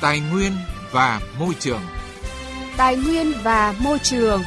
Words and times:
Tài 0.00 0.20
nguyên 0.20 0.52
và 0.92 1.20
môi 1.38 1.54
trường. 1.58 1.80
Tài 2.76 2.96
nguyên 2.96 3.32
và 3.42 3.74
môi 3.84 3.98
trường. 3.98 4.42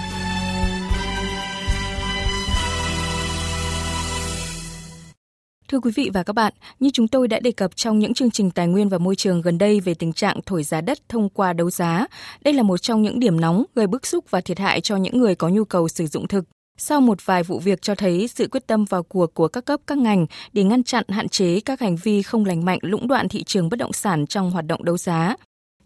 Thưa 5.68 5.79
quý 5.79 5.91
vị 5.95 6.09
và 6.13 6.23
các 6.23 6.34
bạn, 6.34 6.54
như 6.79 6.89
chúng 6.93 7.07
tôi 7.07 7.27
đã 7.27 7.39
đề 7.39 7.52
cập 7.52 7.75
trong 7.75 8.00
những 8.00 8.13
chương 8.13 8.31
trình 8.31 8.52
tài 8.52 8.68
nguyên 8.68 8.89
và 8.89 8.97
môi 8.97 9.16
trường 9.16 9.41
gần 9.41 9.57
đây 9.57 9.79
về 9.79 9.93
tình 9.93 10.13
trạng 10.13 10.39
thổi 10.45 10.63
giá 10.63 10.81
đất 10.81 11.00
thông 11.09 11.29
qua 11.29 11.54
đấu 11.54 11.70
giá, 11.70 12.07
đây 12.41 12.54
là 12.54 12.63
một 12.63 12.77
trong 12.77 13.01
những 13.01 13.20
điểm 13.20 13.41
nóng 13.41 13.63
gây 13.75 13.88
bức 13.88 14.07
xúc 14.07 14.25
và 14.29 14.41
thiệt 14.41 14.59
hại 14.59 14.81
cho 14.81 14.95
những 14.95 15.20
người 15.20 15.35
có 15.35 15.49
nhu 15.49 15.65
cầu 15.65 15.88
sử 15.88 16.07
dụng 16.07 16.27
thực. 16.27 16.45
Sau 16.77 17.01
một 17.01 17.25
vài 17.25 17.43
vụ 17.43 17.59
việc 17.59 17.81
cho 17.81 17.95
thấy 17.95 18.27
sự 18.27 18.47
quyết 18.51 18.67
tâm 18.67 18.85
vào 18.85 19.03
cuộc 19.03 19.33
của 19.33 19.47
các 19.47 19.65
cấp 19.65 19.79
các 19.87 19.97
ngành 19.97 20.25
để 20.53 20.63
ngăn 20.63 20.83
chặn 20.83 21.05
hạn 21.09 21.29
chế 21.29 21.59
các 21.59 21.79
hành 21.79 21.95
vi 21.95 22.21
không 22.21 22.45
lành 22.45 22.65
mạnh 22.65 22.79
lũng 22.81 23.07
đoạn 23.07 23.29
thị 23.29 23.43
trường 23.43 23.69
bất 23.69 23.79
động 23.79 23.93
sản 23.93 24.27
trong 24.27 24.51
hoạt 24.51 24.65
động 24.68 24.83
đấu 24.83 24.97
giá, 24.97 25.36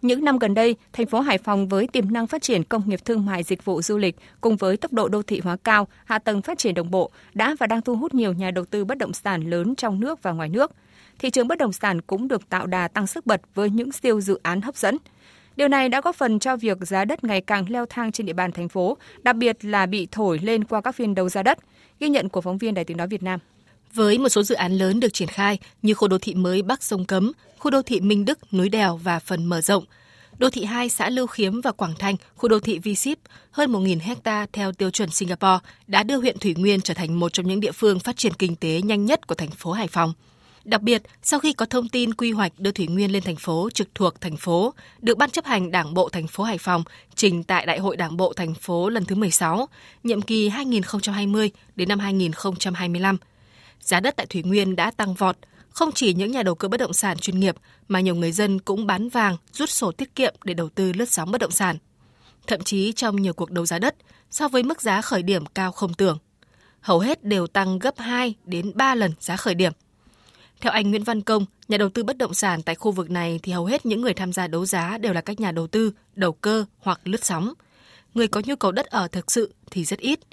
những 0.01 0.25
năm 0.25 0.39
gần 0.39 0.53
đây, 0.53 0.75
thành 0.93 1.05
phố 1.05 1.19
Hải 1.19 1.37
Phòng 1.37 1.67
với 1.67 1.87
tiềm 1.87 2.13
năng 2.13 2.27
phát 2.27 2.41
triển 2.41 2.63
công 2.63 2.89
nghiệp 2.89 3.05
thương 3.05 3.25
mại 3.25 3.43
dịch 3.43 3.65
vụ 3.65 3.81
du 3.81 3.97
lịch 3.97 4.15
cùng 4.41 4.57
với 4.57 4.77
tốc 4.77 4.93
độ 4.93 5.07
đô 5.07 5.21
thị 5.21 5.41
hóa 5.43 5.57
cao, 5.63 5.87
hạ 6.05 6.19
tầng 6.19 6.41
phát 6.41 6.57
triển 6.57 6.73
đồng 6.73 6.91
bộ 6.91 7.11
đã 7.33 7.55
và 7.59 7.67
đang 7.67 7.81
thu 7.81 7.95
hút 7.95 8.13
nhiều 8.13 8.33
nhà 8.33 8.51
đầu 8.51 8.65
tư 8.65 8.85
bất 8.85 8.97
động 8.97 9.13
sản 9.13 9.49
lớn 9.49 9.75
trong 9.75 9.99
nước 9.99 10.23
và 10.23 10.31
ngoài 10.31 10.49
nước. 10.49 10.71
Thị 11.19 11.29
trường 11.29 11.47
bất 11.47 11.57
động 11.57 11.73
sản 11.73 12.01
cũng 12.01 12.27
được 12.27 12.49
tạo 12.49 12.67
đà 12.67 12.87
tăng 12.87 13.07
sức 13.07 13.25
bật 13.25 13.41
với 13.55 13.69
những 13.69 13.91
siêu 13.91 14.21
dự 14.21 14.39
án 14.43 14.61
hấp 14.61 14.75
dẫn. 14.75 14.97
Điều 15.57 15.67
này 15.67 15.89
đã 15.89 16.01
góp 16.01 16.15
phần 16.15 16.39
cho 16.39 16.57
việc 16.57 16.77
giá 16.81 17.05
đất 17.05 17.23
ngày 17.23 17.41
càng 17.41 17.65
leo 17.69 17.85
thang 17.85 18.11
trên 18.11 18.25
địa 18.25 18.33
bàn 18.33 18.51
thành 18.51 18.69
phố, 18.69 18.97
đặc 19.23 19.35
biệt 19.35 19.65
là 19.65 19.85
bị 19.85 20.07
thổi 20.11 20.39
lên 20.41 20.63
qua 20.63 20.81
các 20.81 20.95
phiên 20.95 21.15
đấu 21.15 21.29
giá 21.29 21.43
đất. 21.43 21.57
Ghi 21.99 22.09
nhận 22.09 22.29
của 22.29 22.41
phóng 22.41 22.57
viên 22.57 22.73
Đài 22.73 22.85
tiếng 22.85 22.97
nói 22.97 23.07
Việt 23.07 23.23
Nam. 23.23 23.39
Với 23.93 24.17
một 24.17 24.29
số 24.29 24.43
dự 24.43 24.55
án 24.55 24.71
lớn 24.77 24.99
được 24.99 25.13
triển 25.13 25.27
khai 25.27 25.59
như 25.81 25.93
khu 25.93 26.07
đô 26.07 26.17
thị 26.17 26.35
mới 26.35 26.61
Bắc 26.61 26.83
Sông 26.83 27.05
Cấm, 27.05 27.31
khu 27.57 27.71
đô 27.71 27.81
thị 27.81 27.99
Minh 27.99 28.25
Đức, 28.25 28.53
Núi 28.53 28.69
Đèo 28.69 28.97
và 28.97 29.19
phần 29.19 29.45
mở 29.45 29.61
rộng, 29.61 29.83
đô 30.37 30.49
thị 30.49 30.63
2 30.65 30.89
xã 30.89 31.09
Lưu 31.09 31.27
Khiếm 31.27 31.61
và 31.61 31.71
Quảng 31.71 31.93
Thanh, 31.99 32.15
khu 32.35 32.49
đô 32.49 32.59
thị 32.59 32.79
V 32.79 32.87
Ship, 32.97 33.17
hơn 33.51 33.71
1.000 33.71 33.99
hecta 34.01 34.45
theo 34.53 34.71
tiêu 34.71 34.89
chuẩn 34.89 35.09
Singapore 35.09 35.59
đã 35.87 36.03
đưa 36.03 36.17
huyện 36.17 36.37
Thủy 36.37 36.55
Nguyên 36.57 36.81
trở 36.81 36.93
thành 36.93 37.19
một 37.19 37.33
trong 37.33 37.47
những 37.47 37.59
địa 37.59 37.71
phương 37.71 37.99
phát 37.99 38.17
triển 38.17 38.33
kinh 38.33 38.55
tế 38.55 38.81
nhanh 38.81 39.05
nhất 39.05 39.27
của 39.27 39.35
thành 39.35 39.51
phố 39.51 39.71
Hải 39.71 39.87
Phòng. 39.87 40.13
Đặc 40.67 40.81
biệt, 40.81 41.01
sau 41.23 41.39
khi 41.39 41.53
có 41.53 41.65
thông 41.65 41.89
tin 41.89 42.13
quy 42.13 42.31
hoạch 42.31 42.51
đưa 42.57 42.71
Thủy 42.71 42.87
Nguyên 42.87 43.11
lên 43.11 43.23
thành 43.23 43.35
phố 43.35 43.69
trực 43.73 43.95
thuộc 43.95 44.21
thành 44.21 44.37
phố, 44.37 44.73
được 44.99 45.17
Ban 45.17 45.29
chấp 45.29 45.45
hành 45.45 45.71
Đảng 45.71 45.93
bộ 45.93 46.09
thành 46.09 46.27
phố 46.27 46.43
Hải 46.43 46.57
Phòng 46.57 46.83
trình 47.15 47.43
tại 47.43 47.65
Đại 47.65 47.79
hội 47.79 47.97
Đảng 47.97 48.17
bộ 48.17 48.33
thành 48.33 48.53
phố 48.53 48.89
lần 48.89 49.05
thứ 49.05 49.15
16, 49.15 49.67
nhiệm 50.03 50.21
kỳ 50.21 50.49
2020 50.49 51.51
đến 51.75 51.89
năm 51.89 51.99
2025, 51.99 53.17
giá 53.79 53.99
đất 53.99 54.15
tại 54.15 54.25
Thủy 54.25 54.43
Nguyên 54.43 54.75
đã 54.75 54.91
tăng 54.91 55.13
vọt. 55.13 55.37
Không 55.69 55.91
chỉ 55.91 56.13
những 56.13 56.31
nhà 56.31 56.43
đầu 56.43 56.55
cơ 56.55 56.67
bất 56.67 56.79
động 56.79 56.93
sản 56.93 57.17
chuyên 57.17 57.39
nghiệp 57.39 57.55
mà 57.87 57.99
nhiều 57.99 58.15
người 58.15 58.31
dân 58.31 58.59
cũng 58.59 58.87
bán 58.87 59.09
vàng, 59.09 59.37
rút 59.53 59.69
sổ 59.69 59.91
tiết 59.91 60.15
kiệm 60.15 60.35
để 60.43 60.53
đầu 60.53 60.69
tư 60.69 60.93
lướt 60.93 61.09
sóng 61.09 61.31
bất 61.31 61.41
động 61.41 61.51
sản. 61.51 61.77
Thậm 62.47 62.61
chí 62.63 62.91
trong 62.91 63.15
nhiều 63.15 63.33
cuộc 63.33 63.51
đấu 63.51 63.65
giá 63.65 63.79
đất, 63.79 63.95
so 64.31 64.47
với 64.47 64.63
mức 64.63 64.81
giá 64.81 65.01
khởi 65.01 65.23
điểm 65.23 65.45
cao 65.45 65.71
không 65.71 65.93
tưởng, 65.93 66.17
hầu 66.81 66.99
hết 66.99 67.23
đều 67.23 67.47
tăng 67.47 67.79
gấp 67.79 67.99
2 67.99 68.35
đến 68.45 68.71
3 68.75 68.95
lần 68.95 69.13
giá 69.19 69.37
khởi 69.37 69.55
điểm. 69.55 69.73
Theo 70.61 70.73
anh 70.73 70.89
Nguyễn 70.89 71.03
Văn 71.03 71.21
Công, 71.21 71.45
nhà 71.67 71.77
đầu 71.77 71.89
tư 71.89 72.03
bất 72.03 72.17
động 72.17 72.33
sản 72.33 72.61
tại 72.61 72.75
khu 72.75 72.91
vực 72.91 73.11
này 73.11 73.39
thì 73.43 73.51
hầu 73.51 73.65
hết 73.65 73.85
những 73.85 74.01
người 74.01 74.13
tham 74.13 74.33
gia 74.33 74.47
đấu 74.47 74.65
giá 74.65 74.97
đều 74.97 75.13
là 75.13 75.21
các 75.21 75.39
nhà 75.39 75.51
đầu 75.51 75.67
tư, 75.67 75.91
đầu 76.15 76.31
cơ 76.31 76.65
hoặc 76.79 76.99
lướt 77.03 77.25
sóng. 77.25 77.53
Người 78.13 78.27
có 78.27 78.41
nhu 78.45 78.55
cầu 78.55 78.71
đất 78.71 78.85
ở 78.85 79.07
thực 79.07 79.31
sự 79.31 79.53
thì 79.71 79.85
rất 79.85 79.99
ít– 79.99 80.19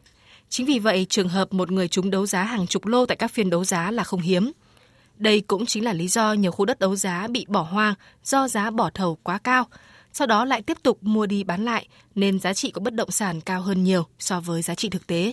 Chính 0.54 0.66
vì 0.66 0.78
vậy, 0.78 1.06
trường 1.10 1.28
hợp 1.28 1.52
một 1.52 1.70
người 1.70 1.88
trúng 1.88 2.10
đấu 2.10 2.26
giá 2.26 2.42
hàng 2.44 2.66
chục 2.66 2.86
lô 2.86 3.06
tại 3.06 3.16
các 3.16 3.32
phiên 3.32 3.50
đấu 3.50 3.64
giá 3.64 3.90
là 3.90 4.04
không 4.04 4.20
hiếm. 4.20 4.52
Đây 5.16 5.40
cũng 5.40 5.66
chính 5.66 5.84
là 5.84 5.92
lý 5.92 6.08
do 6.08 6.32
nhiều 6.32 6.52
khu 6.52 6.64
đất 6.64 6.78
đấu 6.78 6.96
giá 6.96 7.26
bị 7.28 7.46
bỏ 7.48 7.62
hoang 7.62 7.94
do 8.24 8.48
giá 8.48 8.70
bỏ 8.70 8.90
thầu 8.90 9.18
quá 9.22 9.38
cao, 9.38 9.66
sau 10.12 10.26
đó 10.26 10.44
lại 10.44 10.62
tiếp 10.62 10.76
tục 10.82 10.98
mua 11.00 11.26
đi 11.26 11.44
bán 11.44 11.64
lại 11.64 11.88
nên 12.14 12.38
giá 12.38 12.54
trị 12.54 12.70
của 12.70 12.80
bất 12.80 12.94
động 12.94 13.10
sản 13.10 13.40
cao 13.40 13.60
hơn 13.60 13.84
nhiều 13.84 14.06
so 14.18 14.40
với 14.40 14.62
giá 14.62 14.74
trị 14.74 14.88
thực 14.88 15.06
tế. 15.06 15.32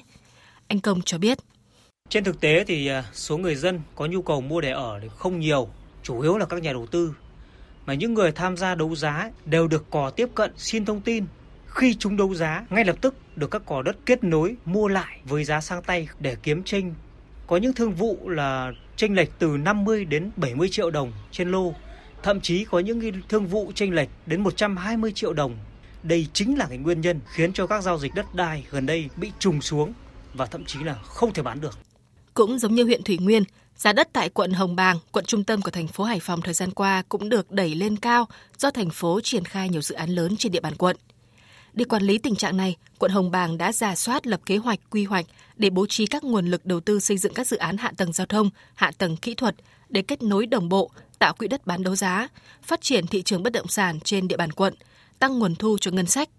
Anh 0.67 0.79
Công 0.79 1.01
cho 1.01 1.17
biết. 1.17 1.39
Trên 2.11 2.23
thực 2.23 2.41
tế 2.41 2.63
thì 2.67 2.87
à, 2.87 3.03
số 3.13 3.37
người 3.37 3.55
dân 3.55 3.81
có 3.95 4.05
nhu 4.05 4.21
cầu 4.21 4.41
mua 4.41 4.61
để 4.61 4.71
ở 4.71 4.99
thì 5.01 5.07
không 5.17 5.39
nhiều, 5.39 5.69
chủ 6.03 6.19
yếu 6.19 6.37
là 6.37 6.45
các 6.45 6.61
nhà 6.61 6.73
đầu 6.73 6.85
tư. 6.85 7.15
Mà 7.85 7.93
những 7.93 8.13
người 8.13 8.31
tham 8.31 8.57
gia 8.57 8.75
đấu 8.75 8.95
giá 8.95 9.31
đều 9.45 9.67
được 9.67 9.89
cò 9.89 10.09
tiếp 10.09 10.29
cận 10.35 10.51
xin 10.57 10.85
thông 10.85 11.01
tin 11.01 11.25
khi 11.67 11.95
chúng 11.95 12.17
đấu 12.17 12.35
giá, 12.35 12.65
ngay 12.69 12.85
lập 12.85 12.95
tức 13.01 13.15
được 13.35 13.51
các 13.51 13.65
cò 13.65 13.81
đất 13.81 13.95
kết 14.05 14.23
nối 14.23 14.55
mua 14.65 14.87
lại 14.87 15.19
với 15.23 15.43
giá 15.43 15.61
sang 15.61 15.81
tay 15.81 16.07
để 16.19 16.35
kiếm 16.43 16.63
tranh. 16.63 16.93
Có 17.47 17.57
những 17.57 17.73
thương 17.73 17.91
vụ 17.91 18.29
là 18.29 18.71
tranh 18.95 19.13
lệch 19.13 19.29
từ 19.39 19.57
50 19.57 20.05
đến 20.05 20.31
70 20.37 20.69
triệu 20.71 20.91
đồng 20.91 21.11
trên 21.31 21.51
lô. 21.51 21.73
Thậm 22.23 22.41
chí 22.41 22.65
có 22.65 22.79
những 22.79 23.11
thương 23.29 23.47
vụ 23.47 23.71
tranh 23.75 23.93
lệch 23.93 24.09
đến 24.25 24.41
120 24.41 25.11
triệu 25.11 25.33
đồng. 25.33 25.55
Đây 26.03 26.27
chính 26.33 26.57
là 26.57 26.65
cái 26.69 26.77
nguyên 26.77 27.01
nhân 27.01 27.19
khiến 27.33 27.53
cho 27.53 27.67
các 27.67 27.81
giao 27.81 27.97
dịch 27.97 28.15
đất 28.15 28.35
đai 28.35 28.63
gần 28.71 28.85
đây 28.85 29.09
bị 29.17 29.31
trùng 29.39 29.61
xuống 29.61 29.93
và 30.33 30.45
thậm 30.45 30.65
chí 30.65 30.83
là 30.83 30.93
không 30.93 31.33
thể 31.33 31.43
bán 31.43 31.61
được. 31.61 31.90
Cũng 32.33 32.59
giống 32.59 32.75
như 32.75 32.83
huyện 32.83 33.03
Thủy 33.03 33.17
Nguyên, 33.17 33.43
giá 33.75 33.93
đất 33.93 34.09
tại 34.13 34.29
quận 34.29 34.51
Hồng 34.51 34.75
Bàng, 34.75 34.97
quận 35.11 35.25
trung 35.25 35.43
tâm 35.43 35.61
của 35.61 35.71
thành 35.71 35.87
phố 35.87 36.03
Hải 36.03 36.19
Phòng 36.19 36.41
thời 36.41 36.53
gian 36.53 36.71
qua 36.71 37.03
cũng 37.09 37.29
được 37.29 37.51
đẩy 37.51 37.75
lên 37.75 37.95
cao 37.95 38.27
do 38.57 38.71
thành 38.71 38.89
phố 38.89 39.19
triển 39.23 39.45
khai 39.45 39.69
nhiều 39.69 39.81
dự 39.81 39.95
án 39.95 40.09
lớn 40.09 40.37
trên 40.37 40.51
địa 40.51 40.59
bàn 40.59 40.75
quận. 40.75 40.97
Để 41.73 41.85
quản 41.85 42.03
lý 42.03 42.17
tình 42.17 42.35
trạng 42.35 42.57
này, 42.57 42.75
quận 42.99 43.11
Hồng 43.11 43.31
Bàng 43.31 43.57
đã 43.57 43.71
giả 43.71 43.95
soát 43.95 44.27
lập 44.27 44.41
kế 44.45 44.57
hoạch, 44.57 44.79
quy 44.89 45.03
hoạch 45.03 45.25
để 45.55 45.69
bố 45.69 45.85
trí 45.85 46.05
các 46.05 46.23
nguồn 46.23 46.47
lực 46.47 46.65
đầu 46.65 46.79
tư 46.79 46.99
xây 46.99 47.17
dựng 47.17 47.33
các 47.33 47.47
dự 47.47 47.57
án 47.57 47.77
hạ 47.77 47.91
tầng 47.97 48.13
giao 48.13 48.27
thông, 48.27 48.49
hạ 48.75 48.91
tầng 48.97 49.17
kỹ 49.17 49.35
thuật 49.35 49.55
để 49.89 50.01
kết 50.01 50.23
nối 50.23 50.45
đồng 50.45 50.69
bộ, 50.69 50.91
tạo 51.19 51.33
quỹ 51.33 51.47
đất 51.47 51.67
bán 51.67 51.83
đấu 51.83 51.95
giá, 51.95 52.27
phát 52.63 52.81
triển 52.81 53.07
thị 53.07 53.21
trường 53.21 53.43
bất 53.43 53.53
động 53.53 53.67
sản 53.67 53.99
trên 53.99 54.27
địa 54.27 54.37
bàn 54.37 54.51
quận, 54.51 54.73
tăng 55.19 55.39
nguồn 55.39 55.55
thu 55.55 55.77
cho 55.81 55.91
ngân 55.91 56.05
sách, 56.05 56.29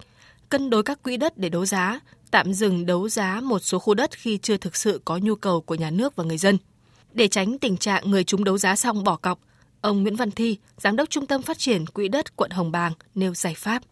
cân 0.48 0.70
đối 0.70 0.82
các 0.82 1.02
quỹ 1.02 1.16
đất 1.16 1.38
để 1.38 1.48
đấu 1.48 1.66
giá, 1.66 2.00
tạm 2.32 2.52
dừng 2.52 2.86
đấu 2.86 3.08
giá 3.08 3.40
một 3.42 3.58
số 3.58 3.78
khu 3.78 3.94
đất 3.94 4.10
khi 4.12 4.38
chưa 4.38 4.56
thực 4.56 4.76
sự 4.76 5.00
có 5.04 5.18
nhu 5.22 5.34
cầu 5.34 5.60
của 5.60 5.74
nhà 5.74 5.90
nước 5.90 6.16
và 6.16 6.24
người 6.24 6.38
dân. 6.38 6.58
Để 7.12 7.28
tránh 7.28 7.58
tình 7.58 7.76
trạng 7.76 8.10
người 8.10 8.24
chúng 8.24 8.44
đấu 8.44 8.58
giá 8.58 8.76
xong 8.76 9.04
bỏ 9.04 9.16
cọc, 9.16 9.38
ông 9.80 10.02
Nguyễn 10.02 10.16
Văn 10.16 10.30
Thi, 10.30 10.58
Giám 10.76 10.96
đốc 10.96 11.10
Trung 11.10 11.26
tâm 11.26 11.42
Phát 11.42 11.58
triển 11.58 11.86
Quỹ 11.86 12.08
đất 12.08 12.36
quận 12.36 12.50
Hồng 12.50 12.72
Bàng 12.72 12.92
nêu 13.14 13.34
giải 13.34 13.54
pháp. 13.56 13.82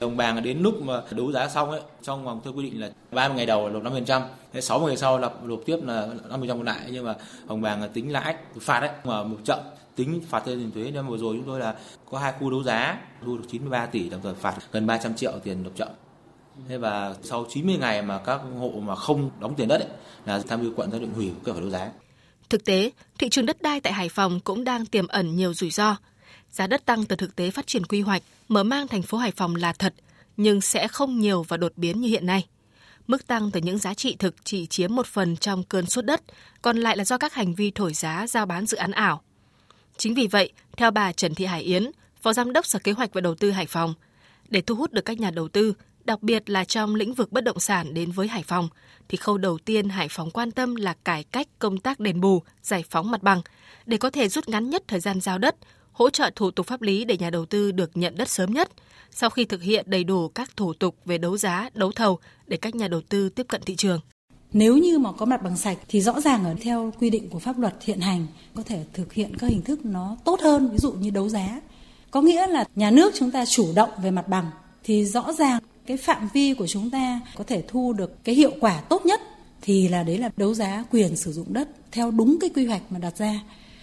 Đồng 0.00 0.16
bàng 0.16 0.42
đến 0.42 0.58
lúc 0.62 0.82
mà 0.82 1.02
đấu 1.10 1.32
giá 1.32 1.48
xong 1.48 1.70
ấy, 1.70 1.80
trong 2.02 2.24
vòng 2.24 2.40
theo 2.44 2.52
quy 2.52 2.62
định 2.62 2.80
là 2.80 2.90
30 3.10 3.36
ngày 3.36 3.46
đầu 3.46 3.68
là 3.68 3.80
nộp 3.80 3.92
5%, 3.92 4.22
thế 4.52 4.60
60 4.60 4.88
ngày 4.88 4.96
sau 4.96 5.18
là 5.18 5.30
nộp 5.42 5.60
tiếp 5.66 5.76
là 5.82 6.08
50% 6.30 6.48
còn 6.48 6.62
lại 6.62 6.88
nhưng 6.92 7.04
mà 7.04 7.14
hồng 7.46 7.60
bàng 7.60 7.90
tính 7.94 8.12
lãi 8.12 8.34
phạt 8.60 8.80
đấy 8.80 8.90
mà 9.04 9.22
một 9.22 9.38
chậm 9.44 9.58
tính 9.96 10.20
phạt 10.28 10.40
tiền 10.40 10.70
thuế 10.74 10.90
nên 10.90 11.06
vừa 11.06 11.18
rồi 11.18 11.36
chúng 11.36 11.46
tôi 11.46 11.60
là 11.60 11.74
có 12.10 12.18
hai 12.18 12.32
khu 12.38 12.50
đấu 12.50 12.62
giá 12.62 13.00
thu 13.24 13.36
được 13.36 13.44
93 13.50 13.86
tỷ 13.86 14.08
đồng 14.08 14.20
thời 14.22 14.34
phạt 14.34 14.54
gần 14.72 14.86
300 14.86 15.14
triệu 15.14 15.32
tiền 15.44 15.62
nộp 15.62 15.76
chậm 15.76 15.88
thế 16.68 16.78
và 16.78 17.14
sau 17.22 17.46
90 17.50 17.76
ngày 17.76 18.02
mà 18.02 18.18
các 18.18 18.40
hộ 18.58 18.72
mà 18.82 18.94
không 18.94 19.30
đóng 19.40 19.54
tiền 19.54 19.68
đất 19.68 19.80
ấy, 19.80 19.88
là 20.26 20.42
tham 20.48 20.62
mưu 20.62 20.72
quận 20.76 20.90
ra 20.90 20.98
định 20.98 21.12
hủy 21.14 21.30
cơ 21.44 21.52
phải 21.52 21.60
đấu 21.60 21.70
giá 21.70 21.90
Thực 22.50 22.64
tế, 22.64 22.90
thị 23.18 23.28
trường 23.28 23.46
đất 23.46 23.62
đai 23.62 23.80
tại 23.80 23.92
Hải 23.92 24.08
Phòng 24.08 24.40
cũng 24.40 24.64
đang 24.64 24.86
tiềm 24.86 25.06
ẩn 25.06 25.36
nhiều 25.36 25.54
rủi 25.54 25.70
ro 25.70 25.96
Giá 26.54 26.66
đất 26.66 26.86
tăng 26.86 27.04
từ 27.04 27.16
thực 27.16 27.36
tế 27.36 27.50
phát 27.50 27.66
triển 27.66 27.86
quy 27.86 28.00
hoạch, 28.00 28.22
mở 28.48 28.62
mang 28.62 28.88
thành 28.88 29.02
phố 29.02 29.18
Hải 29.18 29.30
Phòng 29.30 29.56
là 29.56 29.72
thật, 29.72 29.94
nhưng 30.36 30.60
sẽ 30.60 30.88
không 30.88 31.18
nhiều 31.18 31.42
và 31.42 31.56
đột 31.56 31.72
biến 31.76 32.00
như 32.00 32.08
hiện 32.08 32.26
nay. 32.26 32.46
Mức 33.06 33.26
tăng 33.26 33.50
từ 33.50 33.60
những 33.60 33.78
giá 33.78 33.94
trị 33.94 34.16
thực 34.18 34.34
chỉ 34.44 34.66
chiếm 34.66 34.94
một 34.94 35.06
phần 35.06 35.36
trong 35.36 35.64
cơn 35.64 35.86
sốt 35.86 36.04
đất, 36.04 36.22
còn 36.62 36.76
lại 36.76 36.96
là 36.96 37.04
do 37.04 37.18
các 37.18 37.34
hành 37.34 37.54
vi 37.54 37.70
thổi 37.70 37.94
giá 37.94 38.26
giao 38.26 38.46
bán 38.46 38.66
dự 38.66 38.76
án 38.76 38.90
ảo. 38.90 39.22
Chính 39.96 40.14
vì 40.14 40.26
vậy, 40.26 40.52
theo 40.76 40.90
bà 40.90 41.12
Trần 41.12 41.34
Thị 41.34 41.44
Hải 41.44 41.62
Yến, 41.62 41.90
Phó 42.22 42.32
Giám 42.32 42.52
đốc 42.52 42.66
Sở 42.66 42.78
Kế 42.78 42.92
hoạch 42.92 43.12
và 43.12 43.20
Đầu 43.20 43.34
tư 43.34 43.50
Hải 43.50 43.66
Phòng, 43.66 43.94
để 44.48 44.60
thu 44.60 44.74
hút 44.74 44.92
được 44.92 45.04
các 45.04 45.20
nhà 45.20 45.30
đầu 45.30 45.48
tư, 45.48 45.74
đặc 46.04 46.22
biệt 46.22 46.50
là 46.50 46.64
trong 46.64 46.94
lĩnh 46.94 47.14
vực 47.14 47.32
bất 47.32 47.44
động 47.44 47.60
sản 47.60 47.94
đến 47.94 48.10
với 48.10 48.28
Hải 48.28 48.42
Phòng, 48.42 48.68
thì 49.08 49.16
khâu 49.16 49.38
đầu 49.38 49.58
tiên 49.58 49.88
Hải 49.88 50.08
Phòng 50.10 50.30
quan 50.30 50.50
tâm 50.50 50.76
là 50.76 50.94
cải 51.04 51.24
cách 51.24 51.48
công 51.58 51.78
tác 51.78 52.00
đền 52.00 52.20
bù, 52.20 52.42
giải 52.62 52.84
phóng 52.90 53.10
mặt 53.10 53.22
bằng, 53.22 53.40
để 53.86 53.96
có 53.96 54.10
thể 54.10 54.28
rút 54.28 54.48
ngắn 54.48 54.70
nhất 54.70 54.82
thời 54.88 55.00
gian 55.00 55.20
giao 55.20 55.38
đất, 55.38 55.56
hỗ 55.92 56.10
trợ 56.10 56.30
thủ 56.36 56.50
tục 56.50 56.66
pháp 56.66 56.82
lý 56.82 57.04
để 57.04 57.16
nhà 57.16 57.30
đầu 57.30 57.46
tư 57.46 57.72
được 57.72 57.96
nhận 57.96 58.16
đất 58.16 58.28
sớm 58.28 58.52
nhất 58.52 58.70
sau 59.14 59.30
khi 59.30 59.44
thực 59.44 59.62
hiện 59.62 59.84
đầy 59.88 60.04
đủ 60.04 60.28
các 60.28 60.56
thủ 60.56 60.72
tục 60.72 60.96
về 61.04 61.18
đấu 61.18 61.36
giá, 61.36 61.70
đấu 61.74 61.92
thầu 61.92 62.18
để 62.46 62.56
các 62.56 62.74
nhà 62.74 62.88
đầu 62.88 63.00
tư 63.08 63.28
tiếp 63.28 63.46
cận 63.48 63.62
thị 63.62 63.76
trường. 63.76 64.00
Nếu 64.52 64.76
như 64.76 64.98
mà 64.98 65.12
có 65.12 65.26
mặt 65.26 65.42
bằng 65.42 65.56
sạch 65.56 65.78
thì 65.88 66.00
rõ 66.00 66.20
ràng 66.20 66.44
ở 66.44 66.54
theo 66.60 66.92
quy 67.00 67.10
định 67.10 67.30
của 67.30 67.38
pháp 67.38 67.58
luật 67.58 67.74
hiện 67.84 68.00
hành 68.00 68.26
có 68.54 68.62
thể 68.66 68.84
thực 68.92 69.12
hiện 69.12 69.36
các 69.38 69.50
hình 69.50 69.62
thức 69.62 69.84
nó 69.84 70.16
tốt 70.24 70.40
hơn, 70.40 70.70
ví 70.70 70.78
dụ 70.78 70.92
như 70.92 71.10
đấu 71.10 71.28
giá. 71.28 71.60
Có 72.10 72.22
nghĩa 72.22 72.46
là 72.46 72.64
nhà 72.74 72.90
nước 72.90 73.14
chúng 73.14 73.30
ta 73.30 73.44
chủ 73.46 73.72
động 73.76 73.90
về 74.02 74.10
mặt 74.10 74.28
bằng 74.28 74.50
thì 74.84 75.04
rõ 75.04 75.32
ràng 75.32 75.62
cái 75.86 75.96
phạm 75.96 76.28
vi 76.32 76.54
của 76.54 76.66
chúng 76.66 76.90
ta 76.90 77.20
có 77.36 77.44
thể 77.44 77.62
thu 77.68 77.92
được 77.92 78.24
cái 78.24 78.34
hiệu 78.34 78.52
quả 78.60 78.80
tốt 78.80 79.06
nhất 79.06 79.20
thì 79.62 79.88
là 79.88 80.02
đấy 80.02 80.18
là 80.18 80.30
đấu 80.36 80.54
giá 80.54 80.84
quyền 80.90 81.16
sử 81.16 81.32
dụng 81.32 81.52
đất 81.52 81.68
theo 81.92 82.10
đúng 82.10 82.38
cái 82.40 82.50
quy 82.50 82.66
hoạch 82.66 82.82
mà 82.90 82.98
đặt 82.98 83.16
ra. 83.16 83.40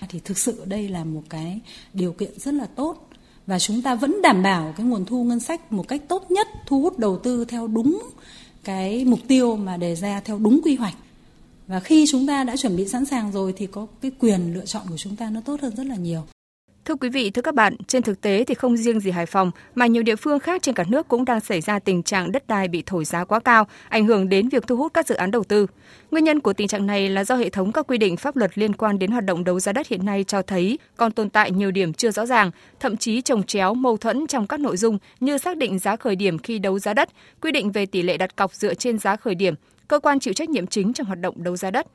Thì 0.10 0.20
thực 0.26 0.38
sự 0.38 0.62
đây 0.66 0.90
là 0.90 1.04
một 1.04 1.22
cái 1.30 1.60
điều 1.94 2.14
kiện 2.14 2.40
rất 2.40 2.54
là 2.54 2.66
tốt 2.66 3.08
và 3.48 3.60
chúng 3.60 3.82
ta 3.82 3.96
vẫn 3.96 4.22
đảm 4.22 4.44
bảo 4.44 4.74
cái 4.78 4.86
nguồn 4.86 5.06
thu 5.06 5.24
ngân 5.24 5.40
sách 5.40 5.72
một 5.72 5.88
cách 5.88 6.02
tốt 6.08 6.32
nhất, 6.32 6.48
thu 6.66 6.82
hút 6.82 7.00
đầu 7.00 7.18
tư 7.18 7.46
theo 7.46 7.68
đúng 7.68 8.02
cái 8.64 9.06
mục 9.06 9.20
tiêu 9.28 9.56
mà 9.56 9.78
đề 9.78 9.96
ra 9.96 10.22
theo 10.26 10.38
đúng 10.40 10.62
quy 10.64 10.76
hoạch. 10.76 10.96
Và 11.68 11.80
khi 11.80 12.06
chúng 12.12 12.28
ta 12.28 12.44
đã 12.44 12.58
chuẩn 12.58 12.76
bị 12.76 12.88
sẵn 12.88 13.06
sàng 13.06 13.32
rồi 13.32 13.54
thì 13.58 13.68
có 13.68 13.88
cái 14.02 14.12
quyền 14.20 14.54
lựa 14.54 14.66
chọn 14.66 14.84
của 14.90 14.98
chúng 14.98 15.16
ta 15.16 15.30
nó 15.30 15.42
tốt 15.42 15.62
hơn 15.62 15.76
rất 15.76 15.86
là 15.86 15.96
nhiều. 15.96 16.24
Thưa 16.86 16.96
quý 16.96 17.10
vị, 17.10 17.30
thưa 17.30 17.42
các 17.42 17.56
bạn, 17.56 17.76
trên 17.88 18.04
thực 18.04 18.22
tế 18.22 18.44
thì 18.48 18.56
không 18.56 18.78
riêng 18.78 19.00
gì 19.00 19.12
Hải 19.12 19.26
Phòng 19.26 19.52
mà 19.76 19.88
nhiều 19.88 20.04
địa 20.04 20.16
phương 20.16 20.40
khác 20.40 20.62
trên 20.62 20.76
cả 20.76 20.84
nước 20.88 21.08
cũng 21.08 21.26
đang 21.26 21.40
xảy 21.40 21.62
ra 21.62 21.80
tình 21.80 22.04
trạng 22.04 22.32
đất 22.32 22.48
đai 22.48 22.68
bị 22.68 22.84
thổi 22.86 23.06
giá 23.06 23.26
quá 23.26 23.40
cao, 23.40 23.68
ảnh 23.90 24.06
hưởng 24.06 24.30
đến 24.30 24.50
việc 24.50 24.68
thu 24.68 24.78
hút 24.78 24.94
các 24.94 25.08
dự 25.08 25.16
án 25.16 25.32
đầu 25.32 25.44
tư. 25.44 25.68
Nguyên 26.12 26.24
nhân 26.24 26.40
của 26.40 26.54
tình 26.54 26.68
trạng 26.68 26.86
này 26.86 27.10
là 27.10 27.24
do 27.24 27.36
hệ 27.36 27.50
thống 27.50 27.72
các 27.72 27.88
quy 27.88 27.98
định 27.98 28.18
pháp 28.18 28.36
luật 28.36 28.58
liên 28.58 28.74
quan 28.74 29.00
đến 29.00 29.12
hoạt 29.12 29.26
động 29.26 29.44
đấu 29.44 29.60
giá 29.60 29.72
đất 29.72 29.88
hiện 29.88 30.06
nay 30.06 30.24
cho 30.24 30.42
thấy 30.42 30.80
còn 30.98 31.12
tồn 31.12 31.30
tại 31.30 31.52
nhiều 31.52 31.72
điểm 31.72 31.94
chưa 31.94 32.12
rõ 32.12 32.26
ràng, 32.26 32.52
thậm 32.80 32.98
chí 32.98 33.22
trồng 33.22 33.44
chéo 33.44 33.74
mâu 33.74 33.98
thuẫn 33.98 34.28
trong 34.28 34.48
các 34.48 34.60
nội 34.60 34.78
dung 34.78 34.98
như 35.20 35.38
xác 35.38 35.58
định 35.58 35.80
giá 35.80 35.96
khởi 35.96 36.16
điểm 36.16 36.38
khi 36.38 36.60
đấu 36.60 36.80
giá 36.80 36.94
đất, 36.94 37.10
quy 37.42 37.52
định 37.52 37.72
về 37.72 37.86
tỷ 37.86 38.02
lệ 38.02 38.18
đặt 38.18 38.36
cọc 38.36 38.54
dựa 38.54 38.74
trên 38.74 39.00
giá 39.00 39.16
khởi 39.16 39.36
điểm, 39.36 39.56
cơ 39.88 40.00
quan 40.00 40.20
chịu 40.20 40.34
trách 40.34 40.50
nhiệm 40.50 40.68
chính 40.68 40.94
trong 40.94 41.08
hoạt 41.08 41.20
động 41.20 41.44
đấu 41.44 41.58
giá 41.58 41.72
đất. 41.72 41.88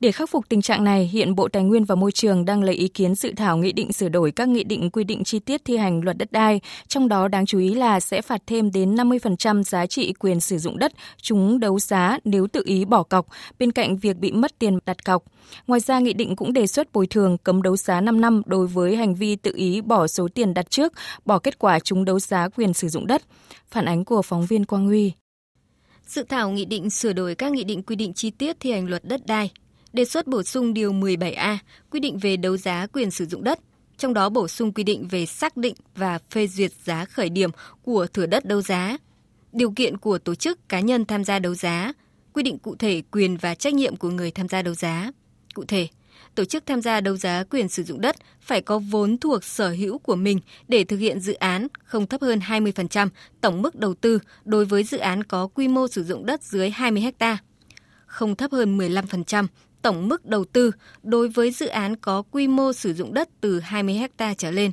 Để 0.00 0.12
khắc 0.12 0.30
phục 0.30 0.48
tình 0.48 0.62
trạng 0.62 0.84
này, 0.84 1.10
hiện 1.12 1.34
Bộ 1.34 1.48
Tài 1.48 1.62
nguyên 1.62 1.84
và 1.84 1.94
Môi 1.94 2.12
trường 2.12 2.44
đang 2.44 2.62
lấy 2.62 2.74
ý 2.74 2.88
kiến 2.88 3.14
dự 3.14 3.32
thảo 3.36 3.56
nghị 3.56 3.72
định 3.72 3.92
sửa 3.92 4.08
đổi 4.08 4.30
các 4.30 4.48
nghị 4.48 4.64
định 4.64 4.90
quy 4.90 5.04
định 5.04 5.24
chi 5.24 5.38
tiết 5.38 5.64
thi 5.64 5.76
hành 5.76 6.00
luật 6.04 6.18
đất 6.18 6.32
đai, 6.32 6.60
trong 6.88 7.08
đó 7.08 7.28
đáng 7.28 7.46
chú 7.46 7.58
ý 7.58 7.74
là 7.74 8.00
sẽ 8.00 8.22
phạt 8.22 8.42
thêm 8.46 8.72
đến 8.72 8.94
50% 8.94 9.62
giá 9.62 9.86
trị 9.86 10.12
quyền 10.12 10.40
sử 10.40 10.58
dụng 10.58 10.78
đất 10.78 10.92
chúng 11.22 11.60
đấu 11.60 11.78
giá 11.78 12.18
nếu 12.24 12.46
tự 12.46 12.62
ý 12.64 12.84
bỏ 12.84 13.02
cọc, 13.02 13.26
bên 13.58 13.72
cạnh 13.72 13.96
việc 13.96 14.16
bị 14.16 14.32
mất 14.32 14.58
tiền 14.58 14.78
đặt 14.86 15.04
cọc. 15.04 15.24
Ngoài 15.66 15.80
ra, 15.80 15.98
nghị 15.98 16.12
định 16.12 16.36
cũng 16.36 16.52
đề 16.52 16.66
xuất 16.66 16.92
bồi 16.92 17.06
thường 17.06 17.38
cấm 17.38 17.62
đấu 17.62 17.76
giá 17.76 18.00
5 18.00 18.20
năm 18.20 18.42
đối 18.46 18.66
với 18.66 18.96
hành 18.96 19.14
vi 19.14 19.36
tự 19.36 19.52
ý 19.54 19.80
bỏ 19.80 20.06
số 20.06 20.28
tiền 20.34 20.54
đặt 20.54 20.70
trước, 20.70 20.92
bỏ 21.24 21.38
kết 21.38 21.58
quả 21.58 21.78
chúng 21.78 22.04
đấu 22.04 22.20
giá 22.20 22.48
quyền 22.48 22.74
sử 22.74 22.88
dụng 22.88 23.06
đất. 23.06 23.22
Phản 23.70 23.84
ánh 23.84 24.04
của 24.04 24.22
phóng 24.22 24.46
viên 24.46 24.64
Quang 24.64 24.86
Huy. 24.86 25.12
Dự 26.06 26.22
thảo 26.22 26.50
nghị 26.50 26.64
định 26.64 26.90
sửa 26.90 27.12
đổi 27.12 27.34
các 27.34 27.52
nghị 27.52 27.64
định 27.64 27.82
quy 27.82 27.96
định 27.96 28.12
chi 28.12 28.30
tiết 28.30 28.56
thi 28.60 28.72
hành 28.72 28.88
luật 28.88 29.04
đất 29.04 29.26
đai 29.26 29.50
đề 29.94 30.04
xuất 30.04 30.26
bổ 30.26 30.42
sung 30.42 30.74
điều 30.74 30.92
17A 30.92 31.56
quy 31.90 32.00
định 32.00 32.18
về 32.18 32.36
đấu 32.36 32.56
giá 32.56 32.86
quyền 32.92 33.10
sử 33.10 33.26
dụng 33.26 33.44
đất, 33.44 33.60
trong 33.98 34.14
đó 34.14 34.28
bổ 34.28 34.48
sung 34.48 34.72
quy 34.72 34.84
định 34.84 35.08
về 35.08 35.26
xác 35.26 35.56
định 35.56 35.74
và 35.96 36.18
phê 36.30 36.46
duyệt 36.46 36.72
giá 36.84 37.04
khởi 37.04 37.28
điểm 37.28 37.50
của 37.82 38.06
thửa 38.06 38.26
đất 38.26 38.44
đấu 38.44 38.62
giá, 38.62 38.98
điều 39.52 39.70
kiện 39.70 39.96
của 39.96 40.18
tổ 40.18 40.34
chức 40.34 40.68
cá 40.68 40.80
nhân 40.80 41.04
tham 41.04 41.24
gia 41.24 41.38
đấu 41.38 41.54
giá, 41.54 41.92
quy 42.32 42.42
định 42.42 42.58
cụ 42.58 42.76
thể 42.76 43.02
quyền 43.10 43.36
và 43.36 43.54
trách 43.54 43.74
nhiệm 43.74 43.96
của 43.96 44.10
người 44.10 44.30
tham 44.30 44.48
gia 44.48 44.62
đấu 44.62 44.74
giá. 44.74 45.10
Cụ 45.54 45.64
thể, 45.68 45.88
tổ 46.34 46.44
chức 46.44 46.66
tham 46.66 46.82
gia 46.82 47.00
đấu 47.00 47.16
giá 47.16 47.44
quyền 47.50 47.68
sử 47.68 47.82
dụng 47.82 48.00
đất 48.00 48.16
phải 48.40 48.60
có 48.60 48.78
vốn 48.78 49.18
thuộc 49.18 49.44
sở 49.44 49.70
hữu 49.70 49.98
của 49.98 50.16
mình 50.16 50.40
để 50.68 50.84
thực 50.84 50.96
hiện 50.96 51.20
dự 51.20 51.32
án 51.32 51.68
không 51.84 52.06
thấp 52.06 52.20
hơn 52.20 52.38
20% 52.38 53.08
tổng 53.40 53.62
mức 53.62 53.74
đầu 53.74 53.94
tư 53.94 54.18
đối 54.44 54.64
với 54.64 54.84
dự 54.84 54.98
án 54.98 55.24
có 55.24 55.46
quy 55.46 55.68
mô 55.68 55.88
sử 55.88 56.04
dụng 56.04 56.26
đất 56.26 56.42
dưới 56.42 56.70
20 56.70 57.12
ha, 57.20 57.38
không 58.06 58.36
thấp 58.36 58.52
hơn 58.52 58.78
15% 58.78 59.46
tổng 59.84 60.08
mức 60.08 60.26
đầu 60.26 60.44
tư 60.44 60.70
đối 61.02 61.28
với 61.28 61.50
dự 61.50 61.66
án 61.66 61.96
có 61.96 62.22
quy 62.30 62.48
mô 62.48 62.72
sử 62.72 62.94
dụng 62.94 63.14
đất 63.14 63.28
từ 63.40 63.60
20 63.60 63.94
ha 64.18 64.34
trở 64.34 64.50
lên. 64.50 64.70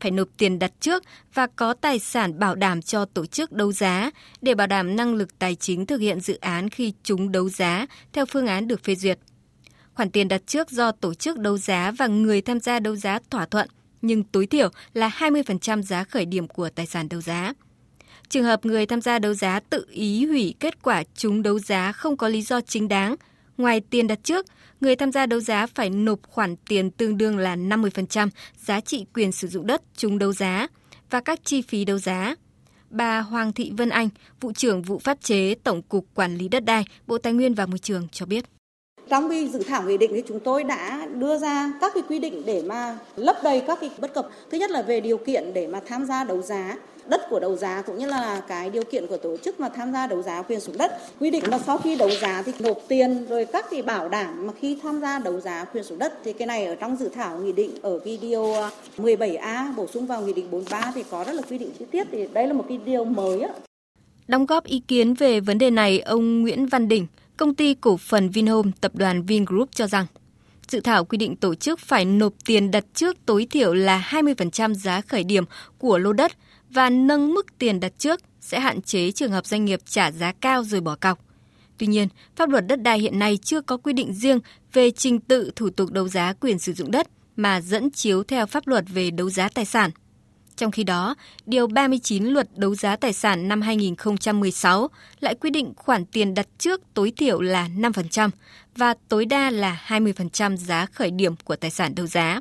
Phải 0.00 0.10
nộp 0.10 0.28
tiền 0.38 0.58
đặt 0.58 0.72
trước 0.80 1.04
và 1.34 1.46
có 1.46 1.74
tài 1.74 1.98
sản 1.98 2.38
bảo 2.38 2.54
đảm 2.54 2.82
cho 2.82 3.04
tổ 3.04 3.26
chức 3.26 3.52
đấu 3.52 3.72
giá 3.72 4.10
để 4.42 4.54
bảo 4.54 4.66
đảm 4.66 4.96
năng 4.96 5.14
lực 5.14 5.38
tài 5.38 5.54
chính 5.54 5.86
thực 5.86 6.00
hiện 6.00 6.20
dự 6.20 6.38
án 6.40 6.68
khi 6.68 6.92
chúng 7.02 7.32
đấu 7.32 7.48
giá 7.48 7.86
theo 8.12 8.26
phương 8.26 8.46
án 8.46 8.68
được 8.68 8.84
phê 8.84 8.94
duyệt. 8.94 9.18
Khoản 9.94 10.10
tiền 10.10 10.28
đặt 10.28 10.42
trước 10.46 10.70
do 10.70 10.92
tổ 10.92 11.14
chức 11.14 11.38
đấu 11.38 11.58
giá 11.58 11.90
và 11.90 12.06
người 12.06 12.40
tham 12.40 12.60
gia 12.60 12.80
đấu 12.80 12.96
giá 12.96 13.18
thỏa 13.30 13.46
thuận, 13.46 13.68
nhưng 14.02 14.24
tối 14.24 14.46
thiểu 14.46 14.68
là 14.94 15.08
20% 15.18 15.82
giá 15.82 16.04
khởi 16.04 16.26
điểm 16.26 16.48
của 16.48 16.70
tài 16.70 16.86
sản 16.86 17.08
đấu 17.08 17.20
giá. 17.20 17.52
Trường 18.28 18.44
hợp 18.44 18.64
người 18.64 18.86
tham 18.86 19.00
gia 19.00 19.18
đấu 19.18 19.34
giá 19.34 19.60
tự 19.60 19.86
ý 19.90 20.26
hủy 20.26 20.54
kết 20.60 20.82
quả 20.82 21.02
chúng 21.14 21.42
đấu 21.42 21.58
giá 21.58 21.92
không 21.92 22.16
có 22.16 22.28
lý 22.28 22.42
do 22.42 22.60
chính 22.60 22.88
đáng– 22.88 23.16
Ngoài 23.58 23.80
tiền 23.80 24.06
đặt 24.06 24.18
trước, 24.22 24.46
người 24.80 24.96
tham 24.96 25.12
gia 25.12 25.26
đấu 25.26 25.40
giá 25.40 25.66
phải 25.66 25.90
nộp 25.90 26.18
khoản 26.22 26.56
tiền 26.68 26.90
tương 26.90 27.18
đương 27.18 27.38
là 27.38 27.56
50% 27.56 28.28
giá 28.56 28.80
trị 28.80 29.06
quyền 29.14 29.32
sử 29.32 29.48
dụng 29.48 29.66
đất 29.66 29.82
chúng 29.96 30.18
đấu 30.18 30.32
giá 30.32 30.66
và 31.10 31.20
các 31.20 31.40
chi 31.44 31.62
phí 31.62 31.84
đấu 31.84 31.98
giá. 31.98 32.34
Bà 32.90 33.20
Hoàng 33.20 33.52
Thị 33.52 33.72
Vân 33.76 33.88
Anh, 33.88 34.08
vụ 34.40 34.52
trưởng 34.52 34.82
vụ 34.82 34.98
pháp 34.98 35.20
chế 35.20 35.54
Tổng 35.54 35.82
cục 35.82 36.06
Quản 36.14 36.36
lý 36.36 36.48
đất 36.48 36.64
đai, 36.64 36.84
Bộ 37.06 37.18
Tài 37.18 37.32
nguyên 37.32 37.54
và 37.54 37.66
Môi 37.66 37.78
trường 37.78 38.08
cho 38.12 38.26
biết. 38.26 38.44
Trong 39.08 39.28
cái 39.28 39.48
dự 39.48 39.62
thảo 39.62 39.82
nghị 39.82 39.96
định 39.98 40.10
thì 40.14 40.22
chúng 40.28 40.40
tôi 40.40 40.64
đã 40.64 41.06
đưa 41.06 41.38
ra 41.38 41.72
các 41.80 41.92
cái 41.94 42.02
quy 42.08 42.18
định 42.18 42.42
để 42.46 42.62
mà 42.66 42.98
lấp 43.16 43.36
đầy 43.44 43.62
các 43.66 43.78
cái 43.80 43.90
bất 43.98 44.14
cập. 44.14 44.28
Thứ 44.50 44.58
nhất 44.58 44.70
là 44.70 44.82
về 44.82 45.00
điều 45.00 45.18
kiện 45.18 45.54
để 45.54 45.66
mà 45.66 45.80
tham 45.86 46.04
gia 46.04 46.24
đấu 46.24 46.42
giá 46.42 46.76
đất 47.08 47.20
của 47.30 47.40
đấu 47.40 47.56
giá 47.56 47.82
cũng 47.82 47.98
như 47.98 48.06
là 48.06 48.40
cái 48.48 48.70
điều 48.70 48.84
kiện 48.84 49.06
của 49.06 49.16
tổ 49.16 49.36
chức 49.36 49.60
mà 49.60 49.68
tham 49.68 49.92
gia 49.92 50.06
đấu 50.06 50.22
giá 50.22 50.42
quyền 50.42 50.60
sử 50.60 50.66
dụng 50.66 50.78
đất 50.78 50.92
quy 51.20 51.30
định 51.30 51.50
là 51.50 51.58
sau 51.58 51.78
khi 51.78 51.96
đấu 51.96 52.10
giá 52.10 52.42
thì 52.42 52.52
nộp 52.58 52.78
tiền 52.88 53.26
rồi 53.28 53.44
các 53.44 53.66
cái 53.70 53.82
bảo 53.82 54.08
đảm 54.08 54.46
mà 54.46 54.52
khi 54.60 54.78
tham 54.82 55.00
gia 55.00 55.18
đấu 55.18 55.40
giá 55.40 55.64
quyền 55.64 55.84
sử 55.84 55.88
dụng 55.88 55.98
đất 55.98 56.18
thì 56.24 56.32
cái 56.32 56.46
này 56.46 56.66
ở 56.66 56.74
trong 56.74 56.96
dự 56.96 57.08
thảo 57.08 57.38
nghị 57.38 57.52
định 57.52 57.70
ở 57.82 57.98
cái 58.04 58.18
điều 58.22 58.54
17A 58.96 59.74
bổ 59.74 59.86
sung 59.86 60.06
vào 60.06 60.22
nghị 60.22 60.32
định 60.32 60.50
43 60.50 60.92
thì 60.94 61.04
có 61.10 61.24
rất 61.24 61.32
là 61.32 61.42
quy 61.50 61.58
định 61.58 61.70
chi 61.78 61.84
tiết 61.90 62.06
thì 62.12 62.28
đây 62.32 62.46
là 62.46 62.52
một 62.52 62.64
cái 62.68 62.78
điều 62.84 63.04
mới 63.04 63.40
á. 63.40 63.50
Đóng 64.28 64.46
góp 64.46 64.64
ý 64.64 64.82
kiến 64.88 65.14
về 65.14 65.40
vấn 65.40 65.58
đề 65.58 65.70
này, 65.70 66.00
ông 66.00 66.42
Nguyễn 66.42 66.66
Văn 66.66 66.88
Đình, 66.88 67.06
công 67.36 67.54
ty 67.54 67.74
cổ 67.74 67.96
phần 67.96 68.28
Vinhome, 68.28 68.70
tập 68.80 68.92
đoàn 68.94 69.22
Vingroup 69.22 69.68
cho 69.72 69.86
rằng 69.86 70.06
Dự 70.68 70.80
thảo 70.80 71.04
quy 71.04 71.18
định 71.18 71.36
tổ 71.36 71.54
chức 71.54 71.80
phải 71.80 72.04
nộp 72.04 72.32
tiền 72.46 72.70
đặt 72.70 72.84
trước 72.94 73.16
tối 73.26 73.46
thiểu 73.50 73.74
là 73.74 74.08
20% 74.10 74.74
giá 74.74 75.00
khởi 75.00 75.24
điểm 75.24 75.44
của 75.78 75.98
lô 75.98 76.12
đất 76.12 76.32
và 76.70 76.90
nâng 76.90 77.34
mức 77.34 77.58
tiền 77.58 77.80
đặt 77.80 77.92
trước 77.98 78.20
sẽ 78.40 78.60
hạn 78.60 78.82
chế 78.82 79.10
trường 79.12 79.32
hợp 79.32 79.46
doanh 79.46 79.64
nghiệp 79.64 79.80
trả 79.84 80.12
giá 80.12 80.32
cao 80.40 80.64
rồi 80.64 80.80
bỏ 80.80 80.96
cọc. 80.96 81.18
Tuy 81.78 81.86
nhiên, 81.86 82.08
pháp 82.36 82.48
luật 82.48 82.66
đất 82.66 82.82
đai 82.82 82.98
hiện 82.98 83.18
nay 83.18 83.38
chưa 83.42 83.60
có 83.60 83.76
quy 83.76 83.92
định 83.92 84.14
riêng 84.14 84.38
về 84.72 84.90
trình 84.90 85.20
tự 85.20 85.50
thủ 85.56 85.70
tục 85.70 85.90
đấu 85.90 86.08
giá 86.08 86.32
quyền 86.40 86.58
sử 86.58 86.72
dụng 86.72 86.90
đất 86.90 87.08
mà 87.36 87.60
dẫn 87.60 87.90
chiếu 87.90 88.22
theo 88.22 88.46
pháp 88.46 88.66
luật 88.66 88.84
về 88.88 89.10
đấu 89.10 89.30
giá 89.30 89.48
tài 89.48 89.64
sản. 89.64 89.90
Trong 90.56 90.70
khi 90.70 90.84
đó, 90.84 91.14
Điều 91.46 91.66
39 91.66 92.24
Luật 92.24 92.48
Đấu 92.56 92.74
giá 92.74 92.96
Tài 92.96 93.12
sản 93.12 93.48
năm 93.48 93.60
2016 93.60 94.88
lại 95.20 95.34
quy 95.34 95.50
định 95.50 95.72
khoản 95.76 96.04
tiền 96.04 96.34
đặt 96.34 96.46
trước 96.58 96.80
tối 96.94 97.12
thiểu 97.16 97.40
là 97.40 97.68
5% 97.68 98.30
và 98.76 98.94
tối 99.08 99.24
đa 99.24 99.50
là 99.50 99.84
20% 99.86 100.56
giá 100.56 100.86
khởi 100.86 101.10
điểm 101.10 101.36
của 101.44 101.56
tài 101.56 101.70
sản 101.70 101.94
đấu 101.94 102.06
giá. 102.06 102.40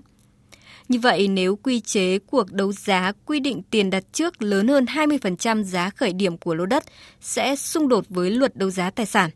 Như 0.87 0.99
vậy, 0.99 1.27
nếu 1.27 1.55
quy 1.55 1.79
chế 1.79 2.19
cuộc 2.19 2.51
đấu 2.51 2.71
giá 2.71 3.11
quy 3.25 3.39
định 3.39 3.61
tiền 3.71 3.89
đặt 3.89 4.03
trước 4.11 4.41
lớn 4.41 4.67
hơn 4.67 4.85
20% 4.85 5.63
giá 5.63 5.89
khởi 5.89 6.13
điểm 6.13 6.37
của 6.37 6.55
lô 6.55 6.65
đất 6.65 6.83
sẽ 7.21 7.55
xung 7.55 7.87
đột 7.87 8.05
với 8.09 8.31
luật 8.31 8.55
đấu 8.55 8.69
giá 8.69 8.89
tài 8.89 9.05
sản. 9.05 9.29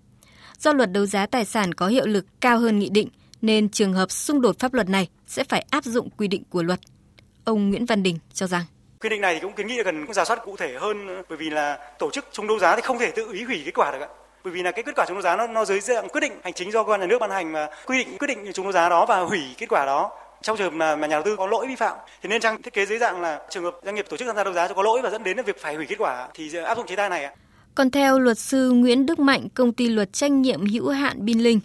Do 0.57 0.74
luật 0.74 0.92
đấu 0.92 1.06
giá 1.06 1.25
tài 1.25 1.45
sản 1.45 1.74
có 1.74 1.88
hiệu 1.88 2.06
lực 2.06 2.25
cao 2.42 2.59
hơn 2.59 2.80
nghị 2.80 2.89
định, 2.89 3.09
nên 3.42 3.69
trường 3.69 3.94
hợp 3.94 4.12
xung 4.12 4.42
đột 4.42 4.59
pháp 4.59 4.74
luật 4.74 4.89
này 4.89 5.07
sẽ 5.27 5.44
phải 5.44 5.65
áp 5.69 5.83
dụng 5.83 6.09
quy 6.18 6.27
định 6.27 6.44
của 6.50 6.63
luật. 6.63 6.80
Ông 7.43 7.70
Nguyễn 7.70 7.86
Văn 7.86 8.03
Đình 8.03 8.17
cho 8.34 8.48
rằng 8.48 8.65
quy 9.01 9.10
định 9.10 9.22
này 9.22 9.34
thì 9.34 9.39
cũng 9.39 9.53
kiến 9.53 9.67
nghị 9.67 9.77
là 9.77 9.84
cần 9.84 10.13
giả 10.13 10.25
soát 10.25 10.39
cụ 10.46 10.55
thể 10.58 10.77
hơn 10.79 11.24
bởi 11.29 11.38
vì 11.38 11.50
là 11.50 11.77
tổ 12.00 12.10
chức 12.12 12.25
chung 12.31 12.48
đấu 12.48 12.60
giá 12.60 12.75
thì 12.75 12.81
không 12.81 13.00
thể 13.00 13.12
tự 13.12 13.31
ý 13.34 13.43
hủy 13.43 13.62
kết 13.65 13.72
quả 13.75 13.91
được 13.91 14.01
ạ 14.01 14.08
bởi 14.43 14.53
vì 14.53 14.63
là 14.63 14.72
cái 14.72 14.84
kết 14.84 14.96
quả 14.96 15.05
chung 15.08 15.15
đấu 15.15 15.22
giá 15.22 15.36
nó, 15.36 15.48
nó 15.48 15.65
dưới 15.65 15.79
dạng 15.79 16.10
quyết 16.10 16.22
định 16.22 16.31
hành 16.43 16.53
chính 16.53 16.72
do 16.72 16.84
cơ 16.84 16.91
quan 16.91 17.00
nhà 17.00 17.08
nước 17.08 17.20
ban 17.20 17.31
hành 17.31 17.51
mà 17.51 17.67
quy 17.86 17.98
định 17.98 18.17
quyết 18.17 18.27
định 18.27 18.51
chung 18.53 18.65
đấu 18.65 18.72
giá 18.72 18.89
đó 18.89 19.05
và 19.05 19.20
hủy 19.20 19.41
kết 19.58 19.65
quả 19.70 19.86
đó 19.86 20.12
trong 20.41 20.57
trường 20.57 20.71
hợp 20.71 20.77
mà, 20.77 20.95
mà 20.95 21.07
nhà 21.07 21.15
đầu 21.15 21.24
tư 21.25 21.36
có 21.36 21.48
lỗi 21.48 21.67
vi 21.67 21.75
phạm 21.75 21.98
thì 22.21 22.29
nên 22.29 22.41
trang 22.41 22.62
thiết 22.62 22.74
kế 22.74 22.86
dưới 22.86 22.98
dạng 22.98 23.21
là 23.21 23.41
trường 23.50 23.63
hợp 23.63 23.75
doanh 23.86 23.95
nghiệp 23.95 24.05
tổ 24.10 24.17
chức 24.17 24.27
tham 24.27 24.36
gia 24.36 24.43
đấu 24.43 24.53
giá 24.53 24.67
có 24.67 24.83
lỗi 24.83 25.01
và 25.03 25.10
dẫn 25.10 25.24
đến 25.24 25.38
việc 25.45 25.60
phải 25.60 25.75
hủy 25.75 25.86
kết 25.86 25.95
quả 26.00 26.27
thì 26.33 26.55
áp 26.65 26.77
dụng 26.77 26.88
chế 26.88 26.95
tài 26.95 27.10
này 27.10 27.24
ạ. 27.24 27.33
Còn 27.75 27.91
theo 27.91 28.19
luật 28.19 28.38
sư 28.39 28.71
Nguyễn 28.71 29.05
Đức 29.05 29.19
Mạnh, 29.19 29.48
công 29.53 29.74
ty 29.74 29.89
luật 29.89 30.13
trách 30.13 30.31
nhiệm 30.31 30.65
hữu 30.65 30.89
hạn 30.89 31.25
Bin 31.25 31.39
Linh, 31.39 31.60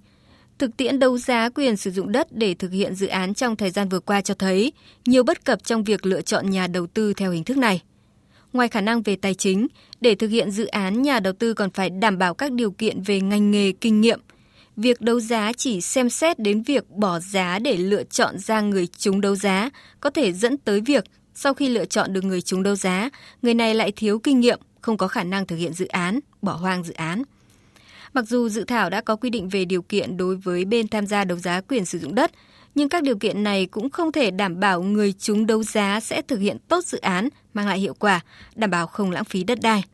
thực 0.58 0.76
tiễn 0.76 0.98
đấu 0.98 1.18
giá 1.18 1.48
quyền 1.54 1.76
sử 1.76 1.90
dụng 1.90 2.12
đất 2.12 2.26
để 2.30 2.54
thực 2.54 2.72
hiện 2.72 2.94
dự 2.94 3.06
án 3.06 3.34
trong 3.34 3.56
thời 3.56 3.70
gian 3.70 3.88
vừa 3.88 4.00
qua 4.00 4.20
cho 4.20 4.34
thấy 4.34 4.72
nhiều 5.04 5.22
bất 5.22 5.44
cập 5.44 5.64
trong 5.64 5.84
việc 5.84 6.06
lựa 6.06 6.20
chọn 6.20 6.50
nhà 6.50 6.66
đầu 6.66 6.86
tư 6.86 7.14
theo 7.14 7.30
hình 7.30 7.44
thức 7.44 7.56
này. 7.56 7.82
Ngoài 8.52 8.68
khả 8.68 8.80
năng 8.80 9.02
về 9.02 9.16
tài 9.16 9.34
chính, 9.34 9.66
để 10.00 10.14
thực 10.14 10.28
hiện 10.28 10.50
dự 10.50 10.66
án, 10.66 11.02
nhà 11.02 11.20
đầu 11.20 11.32
tư 11.32 11.54
còn 11.54 11.70
phải 11.70 11.90
đảm 11.90 12.18
bảo 12.18 12.34
các 12.34 12.52
điều 12.52 12.70
kiện 12.70 13.02
về 13.02 13.20
ngành 13.20 13.50
nghề, 13.50 13.72
kinh 13.72 14.00
nghiệm– 14.00 14.20
việc 14.76 15.00
đấu 15.00 15.20
giá 15.20 15.52
chỉ 15.56 15.80
xem 15.80 16.10
xét 16.10 16.38
đến 16.38 16.62
việc 16.62 16.90
bỏ 16.90 17.20
giá 17.20 17.58
để 17.58 17.76
lựa 17.76 18.04
chọn 18.04 18.38
ra 18.38 18.60
người 18.60 18.86
trúng 18.86 19.20
đấu 19.20 19.36
giá 19.36 19.70
có 20.00 20.10
thể 20.10 20.32
dẫn 20.32 20.56
tới 20.56 20.80
việc 20.80 21.04
sau 21.34 21.54
khi 21.54 21.68
lựa 21.68 21.84
chọn 21.84 22.12
được 22.12 22.24
người 22.24 22.40
trúng 22.40 22.62
đấu 22.62 22.74
giá, 22.74 23.10
người 23.42 23.54
này 23.54 23.74
lại 23.74 23.92
thiếu 23.92 24.18
kinh 24.18 24.40
nghiệm, 24.40 24.60
không 24.80 24.96
có 24.96 25.08
khả 25.08 25.24
năng 25.24 25.46
thực 25.46 25.56
hiện 25.56 25.72
dự 25.72 25.86
án, 25.86 26.20
bỏ 26.42 26.52
hoang 26.52 26.84
dự 26.84 26.94
án. 26.94 27.22
Mặc 28.12 28.28
dù 28.28 28.48
dự 28.48 28.64
thảo 28.64 28.90
đã 28.90 29.00
có 29.00 29.16
quy 29.16 29.30
định 29.30 29.48
về 29.48 29.64
điều 29.64 29.82
kiện 29.82 30.16
đối 30.16 30.36
với 30.36 30.64
bên 30.64 30.88
tham 30.88 31.06
gia 31.06 31.24
đấu 31.24 31.38
giá 31.38 31.60
quyền 31.60 31.84
sử 31.84 31.98
dụng 31.98 32.14
đất, 32.14 32.32
nhưng 32.74 32.88
các 32.88 33.02
điều 33.02 33.16
kiện 33.16 33.42
này 33.42 33.66
cũng 33.66 33.90
không 33.90 34.12
thể 34.12 34.30
đảm 34.30 34.60
bảo 34.60 34.82
người 34.82 35.12
chúng 35.12 35.46
đấu 35.46 35.62
giá 35.62 36.00
sẽ 36.00 36.22
thực 36.22 36.40
hiện 36.40 36.56
tốt 36.68 36.84
dự 36.84 36.98
án, 36.98 37.28
mang 37.54 37.66
lại 37.66 37.78
hiệu 37.78 37.94
quả, 37.94 38.20
đảm 38.54 38.70
bảo 38.70 38.86
không 38.86 39.10
lãng 39.10 39.24
phí 39.24 39.44
đất 39.44 39.58
đai. 39.62 39.84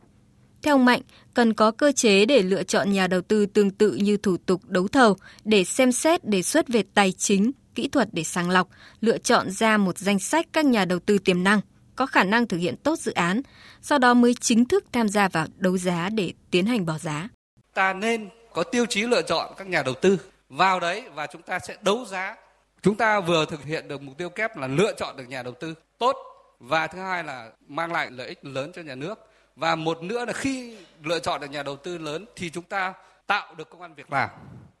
Theo 0.61 0.75
ông 0.75 0.85
Mạnh, 0.85 1.01
cần 1.33 1.53
có 1.53 1.71
cơ 1.71 1.91
chế 1.91 2.25
để 2.25 2.41
lựa 2.41 2.63
chọn 2.63 2.91
nhà 2.91 3.07
đầu 3.07 3.21
tư 3.21 3.45
tương 3.45 3.71
tự 3.71 3.91
như 3.91 4.17
thủ 4.17 4.37
tục 4.45 4.61
đấu 4.65 4.87
thầu 4.87 5.17
để 5.43 5.63
xem 5.63 5.91
xét 5.91 6.25
đề 6.25 6.41
xuất 6.41 6.67
về 6.67 6.83
tài 6.93 7.11
chính, 7.11 7.51
kỹ 7.75 7.87
thuật 7.87 8.09
để 8.11 8.23
sàng 8.23 8.49
lọc, 8.49 8.67
lựa 9.01 9.17
chọn 9.17 9.51
ra 9.51 9.77
một 9.77 9.97
danh 9.97 10.19
sách 10.19 10.45
các 10.53 10.65
nhà 10.65 10.85
đầu 10.85 10.99
tư 10.99 11.17
tiềm 11.17 11.43
năng 11.43 11.59
có 11.95 12.05
khả 12.05 12.23
năng 12.23 12.47
thực 12.47 12.57
hiện 12.57 12.75
tốt 12.77 12.99
dự 12.99 13.11
án, 13.11 13.41
sau 13.81 13.99
đó 13.99 14.13
mới 14.13 14.33
chính 14.33 14.65
thức 14.65 14.85
tham 14.91 15.09
gia 15.09 15.27
vào 15.27 15.45
đấu 15.57 15.77
giá 15.77 16.09
để 16.09 16.33
tiến 16.51 16.65
hành 16.65 16.85
bỏ 16.85 16.97
giá. 16.97 17.29
Ta 17.73 17.93
nên 17.93 18.29
có 18.53 18.63
tiêu 18.63 18.85
chí 18.85 19.01
lựa 19.01 19.21
chọn 19.21 19.53
các 19.57 19.67
nhà 19.67 19.83
đầu 19.83 19.93
tư 19.93 20.17
vào 20.49 20.79
đấy 20.79 21.03
và 21.15 21.27
chúng 21.27 21.41
ta 21.41 21.59
sẽ 21.59 21.77
đấu 21.81 22.05
giá 22.05 22.35
Chúng 22.83 22.95
ta 22.95 23.19
vừa 23.19 23.45
thực 23.45 23.63
hiện 23.65 23.87
được 23.87 24.01
mục 24.01 24.17
tiêu 24.17 24.29
kép 24.29 24.57
là 24.57 24.67
lựa 24.67 24.93
chọn 24.97 25.17
được 25.17 25.23
nhà 25.29 25.43
đầu 25.43 25.53
tư 25.53 25.73
tốt 25.97 26.15
và 26.59 26.87
thứ 26.87 26.99
hai 26.99 27.23
là 27.23 27.49
mang 27.67 27.91
lại 27.91 28.11
lợi 28.11 28.27
ích 28.27 28.45
lớn 28.45 28.71
cho 28.75 28.81
nhà 28.81 28.95
nước. 28.95 29.19
Và 29.55 29.75
một 29.75 30.03
nữa 30.03 30.25
là 30.25 30.33
khi 30.33 30.75
lựa 31.03 31.19
chọn 31.19 31.41
được 31.41 31.51
nhà 31.51 31.63
đầu 31.63 31.75
tư 31.75 31.97
lớn 31.97 32.25
thì 32.35 32.49
chúng 32.49 32.63
ta 32.63 32.93
tạo 33.27 33.55
được 33.55 33.69
công 33.69 33.81
an 33.81 33.93
việc 33.95 34.11
làm. 34.11 34.29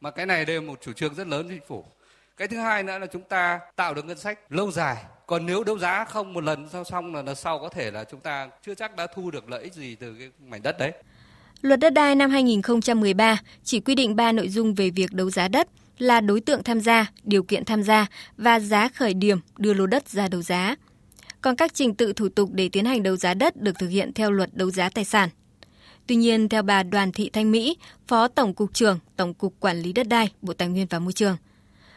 Mà 0.01 0.11
cái 0.11 0.25
này 0.25 0.45
đây 0.45 0.55
là 0.55 0.61
một 0.61 0.79
chủ 0.81 0.93
trương 0.93 1.13
rất 1.13 1.27
lớn 1.27 1.43
của 1.43 1.49
chính 1.49 1.67
phủ. 1.67 1.85
Cái 2.37 2.47
thứ 2.47 2.57
hai 2.57 2.83
nữa 2.83 2.97
là 2.99 3.07
chúng 3.07 3.21
ta 3.21 3.59
tạo 3.75 3.93
được 3.93 4.05
ngân 4.05 4.17
sách 4.17 4.39
lâu 4.49 4.71
dài. 4.71 4.97
Còn 5.27 5.45
nếu 5.45 5.63
đấu 5.63 5.79
giá 5.79 6.05
không 6.05 6.33
một 6.33 6.43
lần 6.43 6.69
sau 6.69 6.83
xong 6.83 7.25
là 7.25 7.35
sau 7.35 7.59
có 7.59 7.69
thể 7.69 7.91
là 7.91 8.03
chúng 8.03 8.19
ta 8.19 8.49
chưa 8.65 8.75
chắc 8.75 8.95
đã 8.95 9.07
thu 9.15 9.31
được 9.31 9.49
lợi 9.49 9.63
ích 9.63 9.73
gì 9.73 9.95
từ 9.95 10.15
cái 10.19 10.29
mảnh 10.47 10.61
đất 10.63 10.77
đấy. 10.79 10.91
Luật 11.61 11.79
đất 11.79 11.89
đai 11.89 12.15
năm 12.15 12.29
2013 12.29 13.37
chỉ 13.63 13.79
quy 13.79 13.95
định 13.95 14.15
3 14.15 14.31
nội 14.31 14.49
dung 14.49 14.73
về 14.73 14.89
việc 14.89 15.11
đấu 15.11 15.29
giá 15.29 15.47
đất 15.47 15.67
là 15.97 16.21
đối 16.21 16.41
tượng 16.41 16.63
tham 16.63 16.79
gia, 16.79 17.11
điều 17.23 17.43
kiện 17.43 17.65
tham 17.65 17.83
gia 17.83 18.05
và 18.37 18.59
giá 18.59 18.89
khởi 18.89 19.13
điểm 19.13 19.39
đưa 19.57 19.73
lô 19.73 19.87
đất 19.87 20.09
ra 20.09 20.27
đấu 20.27 20.41
giá. 20.41 20.75
Còn 21.43 21.55
các 21.55 21.73
trình 21.73 21.95
tự 21.95 22.13
thủ 22.13 22.29
tục 22.29 22.49
để 22.53 22.69
tiến 22.69 22.85
hành 22.85 23.03
đấu 23.03 23.17
giá 23.17 23.33
đất 23.33 23.61
được 23.61 23.79
thực 23.79 23.87
hiện 23.87 24.13
theo 24.13 24.31
luật 24.31 24.49
đấu 24.53 24.71
giá 24.71 24.89
tài 24.89 25.05
sản. 25.05 25.29
Tuy 26.07 26.15
nhiên, 26.15 26.49
theo 26.49 26.63
bà 26.63 26.83
Đoàn 26.83 27.11
Thị 27.11 27.29
Thanh 27.33 27.51
Mỹ, 27.51 27.77
Phó 28.07 28.27
Tổng 28.27 28.53
cục 28.53 28.73
trưởng 28.73 28.99
Tổng 29.17 29.33
cục 29.33 29.53
Quản 29.59 29.81
lý 29.81 29.93
đất 29.93 30.07
đai, 30.07 30.31
Bộ 30.41 30.53
Tài 30.53 30.67
nguyên 30.67 30.87
và 30.89 30.99
Môi 30.99 31.13
trường, 31.13 31.37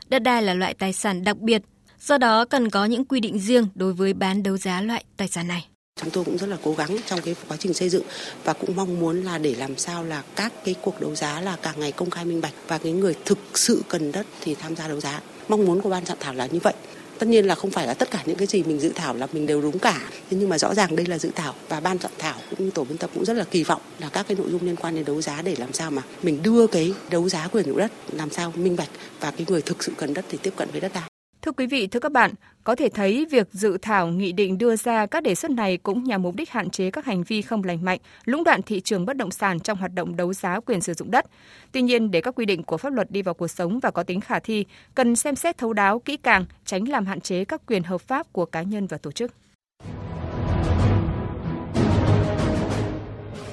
đất 0.09 0.19
đai 0.19 0.43
là 0.43 0.55
loại 0.55 0.75
tài 0.75 0.93
sản 0.93 1.25
đặc 1.25 1.39
biệt, 1.39 1.63
do 2.01 2.19
đó 2.19 2.45
cần 2.45 2.71
có 2.71 2.85
những 2.85 3.05
quy 3.05 3.21
định 3.21 3.39
riêng 3.39 3.67
đối 3.75 3.93
với 3.93 4.13
bán 4.13 4.43
đấu 4.43 4.57
giá 4.57 4.81
loại 4.81 5.05
tài 5.17 5.29
sản 5.29 5.49
này. 5.49 5.67
Chúng 6.01 6.11
tôi 6.11 6.25
cũng 6.25 6.39
rất 6.39 6.47
là 6.47 6.57
cố 6.63 6.75
gắng 6.75 6.97
trong 7.07 7.21
cái 7.21 7.37
quá 7.49 7.57
trình 7.57 7.75
xây 7.75 7.89
dựng 7.89 8.03
và 8.45 8.53
cũng 8.53 8.77
mong 8.77 9.01
muốn 9.01 9.23
là 9.23 9.39
để 9.39 9.55
làm 9.55 9.77
sao 9.77 10.05
là 10.05 10.23
các 10.37 10.53
cái 10.65 10.75
cuộc 10.83 11.01
đấu 11.01 11.15
giá 11.15 11.41
là 11.41 11.57
càng 11.63 11.81
ngày 11.81 11.93
công 11.93 12.11
khai 12.11 12.25
minh 12.25 12.41
bạch 12.41 12.53
và 12.69 12.79
cái 12.79 12.93
người 12.93 13.15
thực 13.25 13.39
sự 13.55 13.83
cần 13.89 14.13
đất 14.13 14.27
thì 14.41 14.55
tham 14.55 14.77
gia 14.77 14.89
đấu 14.89 15.01
giá. 15.01 15.21
Mong 15.49 15.65
muốn 15.65 15.81
của 15.81 15.91
ban 15.91 16.07
soạn 16.07 16.19
thảo 16.21 16.35
là 16.35 16.47
như 16.47 16.59
vậy. 16.63 16.75
Tất 17.19 17.27
nhiên 17.29 17.47
là 17.47 17.55
không 17.55 17.71
phải 17.71 17.87
là 17.87 17.95
tất 17.95 18.11
cả 18.11 18.23
những 18.27 18.37
cái 18.37 18.47
gì 18.47 18.63
mình 18.63 18.81
dự 18.81 18.93
thảo 18.95 19.15
là 19.15 19.27
mình 19.33 19.47
đều 19.47 19.63
đúng 19.63 19.79
cả. 19.79 20.01
Thế 20.31 20.37
nhưng 20.41 20.49
mà 20.49 20.59
rõ 20.59 20.75
ràng 20.75 20.97
đây 20.97 21.07
là 21.07 21.19
dự 21.19 21.31
thảo 21.35 21.55
và 21.69 21.81
ban 21.81 21.99
soạn 21.99 22.13
thảo 22.19 22.35
cũng 22.51 22.65
như 22.65 22.71
tổ 22.71 22.85
biên 22.85 22.99
tập 22.99 23.11
cũng 23.15 23.25
rất 23.25 23.37
là 23.37 23.45
kỳ 23.45 23.65
vọng 23.65 23.81
là 23.99 24.09
các 24.09 24.27
cái 24.29 24.37
nội 24.37 24.51
dung 24.51 24.63
liên 24.63 24.77
quan 24.77 24.95
đến 24.95 25.05
đấu 25.05 25.23
giá 25.23 25.43
để 25.43 25.57
làm 25.59 25.73
sao 25.73 25.91
mà 25.91 26.03
mình 26.23 26.43
đưa 26.43 26.67
cái 26.67 26.95
đấu 27.11 27.29
giá 27.29 27.49
quyền 27.53 27.65
chủ 27.65 27.79
đất 27.79 27.93
làm 28.13 28.31
sao 28.31 28.53
minh 28.57 28.77
bạch 28.77 28.91
và 29.21 29.31
cái 29.31 29.47
người 29.49 29.63
thực 29.63 29.85
sự 29.85 29.93
cần 29.97 30.15
đất 30.15 30.25
thì 30.29 30.39
tiếp 30.43 30.53
cận 30.57 30.69
với 30.73 30.81
đất 30.81 30.93
đai. 30.95 31.16
Thưa 31.47 31.53
quý 31.53 31.67
vị, 31.67 31.87
thưa 31.87 32.01
các 32.01 32.13
bạn, 32.13 32.31
có 32.65 32.75
thể 32.75 32.89
thấy 32.89 33.27
việc 33.31 33.49
dự 33.53 33.79
thảo 33.83 34.07
nghị 34.07 34.33
định 34.33 34.59
đưa 34.59 34.77
ra 34.77 35.07
các 35.07 35.23
đề 35.23 35.35
xuất 35.35 35.51
này 35.51 35.77
cũng 35.77 36.05
nhằm 36.05 36.23
mục 36.23 36.35
đích 36.35 36.51
hạn 36.51 36.71
chế 36.71 36.91
các 36.91 37.05
hành 37.05 37.23
vi 37.23 37.43
không 37.43 37.65
lành 37.65 37.85
mạnh, 37.85 37.99
lũng 38.25 38.45
đoạn 38.45 38.63
thị 38.63 38.81
trường 38.81 39.07
bất 39.07 39.17
động 39.17 39.31
sản 39.31 39.61
trong 39.61 39.79
hoạt 39.79 39.95
động 39.95 40.17
đấu 40.17 40.33
giá 40.33 40.61
quyền 40.61 40.81
sử 40.81 40.95
dụng 40.95 41.11
đất. 41.11 41.27
Tuy 41.73 41.83
nhiên, 41.83 42.11
để 42.11 42.21
các 42.21 42.35
quy 42.35 42.47
định 42.47 42.63
của 42.63 42.77
pháp 42.77 42.93
luật 42.93 43.11
đi 43.11 43.23
vào 43.23 43.35
cuộc 43.35 43.49
sống 43.49 43.81
và 43.81 43.91
có 43.91 44.03
tính 44.03 44.21
khả 44.21 44.39
thi, 44.39 44.65
cần 44.95 45.17
xem 45.17 45.37
xét 45.37 45.59
thấu 45.59 45.73
đáo 45.73 45.99
kỹ 45.99 46.17
càng, 46.17 46.45
tránh 46.65 46.89
làm 46.89 47.07
hạn 47.07 47.21
chế 47.21 47.45
các 47.45 47.63
quyền 47.67 47.83
hợp 47.83 48.01
pháp 48.01 48.33
của 48.33 48.45
cá 48.45 48.63
nhân 48.63 48.87
và 48.87 48.99
tổ 48.99 49.13
chức. 49.13 49.33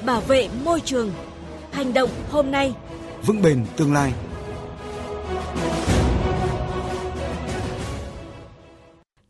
Bảo 0.05 0.21
vệ 0.21 0.49
môi 0.65 0.81
trường. 0.81 1.11
Hành 1.71 1.93
động 1.93 2.09
hôm 2.29 2.51
nay. 2.51 2.75
Vững 3.25 3.41
bền 3.41 3.65
tương 3.77 3.93
lai. 3.93 4.13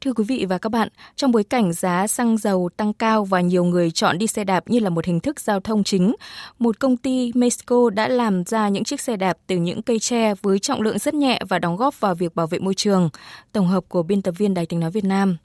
Thưa 0.04 0.14
quý 0.14 0.24
vị 0.28 0.46
và 0.50 0.58
các 0.58 0.70
bạn, 0.70 0.88
trong 1.16 1.32
bối 1.32 1.44
cảnh 1.44 1.74
giá 1.74 2.08
xăng 2.08 2.38
dầu 2.38 2.70
tăng 2.78 2.94
cao 2.94 3.26
và 3.26 3.42
nhiều 3.42 3.64
người 3.64 3.92
chọn 3.92 4.18
đi 4.18 4.28
xe 4.28 4.44
đạp 4.44 4.64
như 4.70 4.80
là 4.80 4.90
một 4.90 5.06
hình 5.06 5.20
thức 5.20 5.40
giao 5.40 5.60
thông 5.60 5.84
chính, 5.84 6.16
một 6.60 6.80
công 6.80 6.98
ty 6.98 7.32
Mexico 7.36 7.90
đã 7.90 8.08
làm 8.08 8.44
ra 8.44 8.70
những 8.70 8.84
chiếc 8.84 9.02
xe 9.02 9.18
đạp 9.18 9.38
từ 9.48 9.58
những 9.58 9.82
cây 9.82 10.00
tre 10.00 10.34
với 10.42 10.60
trọng 10.60 10.82
lượng 10.82 11.00
rất 11.00 11.14
nhẹ 11.14 11.40
và 11.50 11.60
đóng 11.60 11.78
góp 11.78 12.00
vào 12.00 12.16
việc 12.16 12.36
bảo 12.36 12.48
vệ 12.48 12.60
môi 12.60 12.74
trường. 12.74 13.10
Tổng 13.52 13.68
hợp 13.68 13.84
của 13.90 14.04
biên 14.04 14.22
tập 14.22 14.36
viên 14.38 14.54
Đài 14.54 14.66
tiếng 14.66 14.80
nói 14.80 14.92
Việt 14.92 15.06
Nam. 15.06 15.38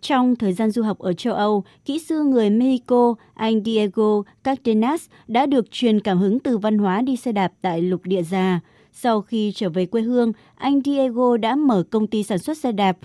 Trong 0.00 0.36
thời 0.36 0.52
gian 0.52 0.70
du 0.70 0.82
học 0.82 0.98
ở 0.98 1.12
châu 1.12 1.34
Âu, 1.34 1.64
kỹ 1.84 1.98
sư 1.98 2.22
người 2.22 2.50
Mexico 2.50 3.14
anh 3.34 3.64
Diego 3.64 4.22
Cardenas 4.44 5.06
đã 5.28 5.46
được 5.46 5.70
truyền 5.70 6.00
cảm 6.00 6.18
hứng 6.18 6.40
từ 6.40 6.58
văn 6.58 6.78
hóa 6.78 7.02
đi 7.02 7.16
xe 7.16 7.32
đạp 7.32 7.52
tại 7.62 7.82
lục 7.82 8.00
địa 8.04 8.22
già. 8.22 8.60
Sau 8.92 9.20
khi 9.20 9.52
trở 9.54 9.68
về 9.68 9.86
quê 9.86 10.02
hương, 10.02 10.32
anh 10.56 10.80
Diego 10.84 11.36
đã 11.36 11.54
mở 11.54 11.82
công 11.90 12.06
ty 12.06 12.22
sản 12.22 12.38
xuất 12.38 12.58
xe 12.58 12.72
đạp 12.72 12.96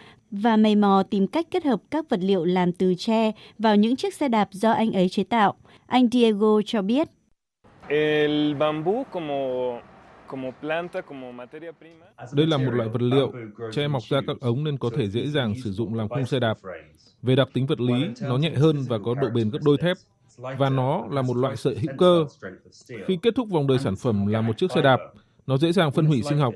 và 0.42 0.58
mày 0.58 0.75
mò 0.75 1.04
tìm 1.10 1.27
cách 1.27 1.48
kết 1.51 1.65
hợp 1.65 1.82
các 1.92 2.10
vật 2.10 2.20
liệu 2.24 2.46
làm 2.46 2.72
từ 2.72 2.94
tre 2.98 3.32
vào 3.60 3.75
những 3.75 3.96
chiếc 3.96 4.13
xe 4.13 4.27
đạp 4.27 4.48
do 4.51 4.72
anh 4.72 4.92
ấy 4.92 5.10
chế 5.10 5.24
tạo. 5.24 5.54
Anh 5.88 6.08
Diego 6.12 6.62
cho 6.65 6.82
biết. 6.82 7.08
Đây 12.34 12.48
là 12.48 12.58
một 12.58 12.72
loại 12.72 12.89
vật 12.89 13.01
liệu, 13.01 13.32
tre 13.72 13.88
mọc 13.88 14.04
ra 14.10 14.22
các 14.27 14.38
ống 14.42 14.63
nên 14.63 14.77
có 14.77 14.89
thể 14.98 15.08
dễ 15.08 15.27
dàng 15.27 15.54
sử 15.63 15.72
dụng 15.72 15.96
làm 15.96 16.10
khung 16.10 16.25
xe 16.25 16.39
đạp. 16.39 16.58
Về 17.22 17.36
đặc 17.36 17.50
tính 17.54 17.65
vật 17.65 17.82
lý, 17.82 17.94
nó 18.22 18.38
nhẹ 18.38 18.51
hơn 18.56 18.77
và 18.88 18.98
có 19.06 19.15
độ 19.22 19.27
bền 19.34 19.50
gấp 19.50 19.60
đôi 19.65 19.77
thép. 19.77 19.98
Và 20.38 20.70
nó 20.70 21.04
là 21.12 21.22
một 21.22 21.38
loại 21.38 21.56
sợi 21.56 21.75
hữu 21.75 21.98
cơ. 21.98 22.25
Khi 23.08 23.18
kết 23.22 23.36
thúc 23.36 23.50
vòng 23.50 23.68
đời 23.68 23.80
sản 23.80 23.96
phẩm 23.96 24.27
là 24.27 24.42
một 24.42 24.58
chiếc 24.58 24.72
xe 24.72 24.82
đạp, 24.82 25.00
nó 25.48 25.58
dễ 25.58 25.72
dàng 25.72 25.92
phân 25.92 26.06
hủy 26.06 26.22
sinh 26.24 26.38
học. 26.38 26.54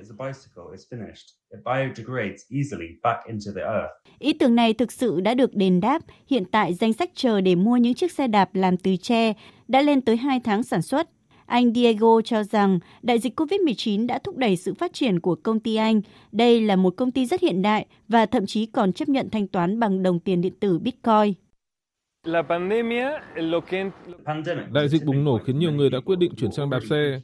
Ý 4.20 4.34
tưởng 4.34 4.56
này 4.56 4.74
thực 4.74 4.92
sự 4.92 5.22
đã 5.22 5.34
được 5.34 5.56
đền 5.56 5.80
đáp. 5.80 6.02
Hiện 6.28 6.46
tại 6.52 6.74
danh 6.74 6.94
sách 6.94 7.10
chờ 7.16 7.42
để 7.42 7.56
mua 7.56 7.78
những 7.78 7.94
chiếc 7.94 8.12
xe 8.12 8.28
đạp 8.28 8.56
làm 8.56 8.78
từ 8.78 8.96
tre 8.96 9.34
đã 9.68 9.82
lên 9.82 10.02
tới 10.02 10.18
2 10.18 10.40
tháng 10.40 10.64
sản 10.64 10.82
xuất. 10.82 11.10
Anh 11.46 11.74
Diego 11.74 12.22
cho 12.22 12.44
rằng 12.44 12.80
đại 13.02 13.20
dịch 13.20 13.40
COVID-19 13.40 14.08
đã 14.08 14.20
thúc 14.20 14.38
đẩy 14.38 14.56
sự 14.56 14.74
phát 14.74 14.94
triển 14.94 15.20
của 15.20 15.36
công 15.36 15.60
ty 15.60 15.76
anh. 15.76 16.02
Đây 16.32 16.62
là 16.62 16.76
một 16.76 16.94
công 16.98 17.12
ty 17.12 17.26
rất 17.26 17.42
hiện 17.42 17.62
đại 17.62 17.86
và 18.08 18.26
thậm 18.26 18.46
chí 18.46 18.66
còn 18.66 18.94
chấp 18.94 19.10
nhận 19.10 19.30
thanh 19.30 19.48
toán 19.48 19.80
bằng 19.80 20.04
đồng 20.04 20.20
tiền 20.20 20.42
điện 20.42 20.54
tử 20.60 20.80
Bitcoin. 20.80 21.34
Đại 24.72 24.90
dịch 24.90 25.06
bùng 25.06 25.24
nổ 25.24 25.40
khiến 25.46 25.60
nhiều 25.60 25.72
người 25.72 25.90
đã 25.90 26.00
quyết 26.06 26.20
định 26.20 26.32
chuyển 26.38 26.52
sang 26.52 26.70
đạp 26.70 26.80
xe. 26.90 27.22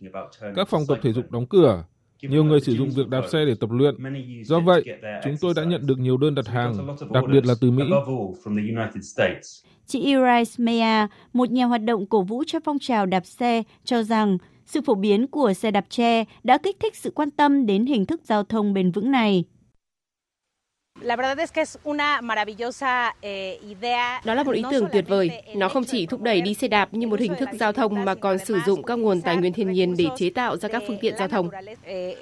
Các 0.56 0.70
phòng 0.70 0.82
tập 0.88 0.98
thể 1.02 1.14
dục 1.14 1.32
đóng 1.32 1.48
cửa. 1.48 1.84
Nhiều 2.22 2.44
người 2.44 2.60
sử 2.62 2.76
dụng 2.76 2.90
việc 2.96 3.08
đạp 3.08 3.22
xe 3.32 3.46
để 3.46 3.56
tập 3.60 3.70
luyện. 3.72 3.96
Do 4.44 4.60
vậy, 4.60 4.84
chúng 5.24 5.36
tôi 5.42 5.54
đã 5.56 5.64
nhận 5.64 5.88
được 5.88 6.00
nhiều 6.00 6.18
đơn 6.18 6.36
đặt 6.36 6.48
hàng, 6.48 6.74
đặc 7.12 7.24
biệt 7.32 7.46
là 7.46 7.54
từ 7.62 7.72
Mỹ. 7.72 7.84
Chị 9.86 10.00
Iris 10.00 10.60
Meya, 10.60 11.08
một 11.34 11.52
nhà 11.52 11.66
hoạt 11.66 11.84
động 11.84 12.06
cổ 12.06 12.22
vũ 12.22 12.44
cho 12.48 12.60
phong 12.66 12.80
trào 12.80 13.06
đạp 13.06 13.26
xe, 13.26 13.64
cho 13.84 14.04
rằng 14.04 14.38
sự 14.66 14.82
phổ 14.82 14.96
biến 14.96 15.28
của 15.28 15.54
xe 15.54 15.72
đạp 15.72 15.86
tre 15.90 16.24
đã 16.44 16.58
kích 16.58 16.80
thích 16.80 16.96
sự 16.96 17.12
quan 17.16 17.32
tâm 17.32 17.66
đến 17.66 17.86
hình 17.86 18.06
thức 18.06 18.22
giao 18.24 18.44
thông 18.44 18.74
bền 18.74 18.92
vững 18.92 19.12
này. 19.12 19.44
Eh, 23.22 23.60
Đó 24.26 24.34
là 24.34 24.44
một 24.44 24.52
ý 24.52 24.64
tưởng 24.72 24.86
tuyệt 24.94 25.06
vời. 25.08 25.30
Nó 25.56 25.70
không 25.70 25.84
chỉ 25.84 26.06
thúc 26.06 26.22
đẩy 26.22 26.42
đi 26.42 26.54
xe 26.54 26.68
đạp 26.68 26.94
như 26.94 27.08
một 27.08 27.20
hình 27.20 27.34
thức 27.40 27.50
giao 27.60 27.72
thông 27.72 28.06
mà 28.06 28.16
còn 28.16 28.38
sử 28.38 28.60
dụng 28.66 28.84
các 28.84 29.00
nguồn 29.00 29.22
tài 29.22 29.38
nguyên 29.38 29.54
thiên 29.54 29.72
nhiên 29.72 29.96
để 29.98 30.06
chế 30.18 30.30
tạo 30.30 30.58
ra 30.58 30.70
các 30.70 30.84
phương 30.88 30.98
tiện 31.02 31.14
giao 31.18 31.28
thông. 31.28 31.50
Eh, 31.84 32.18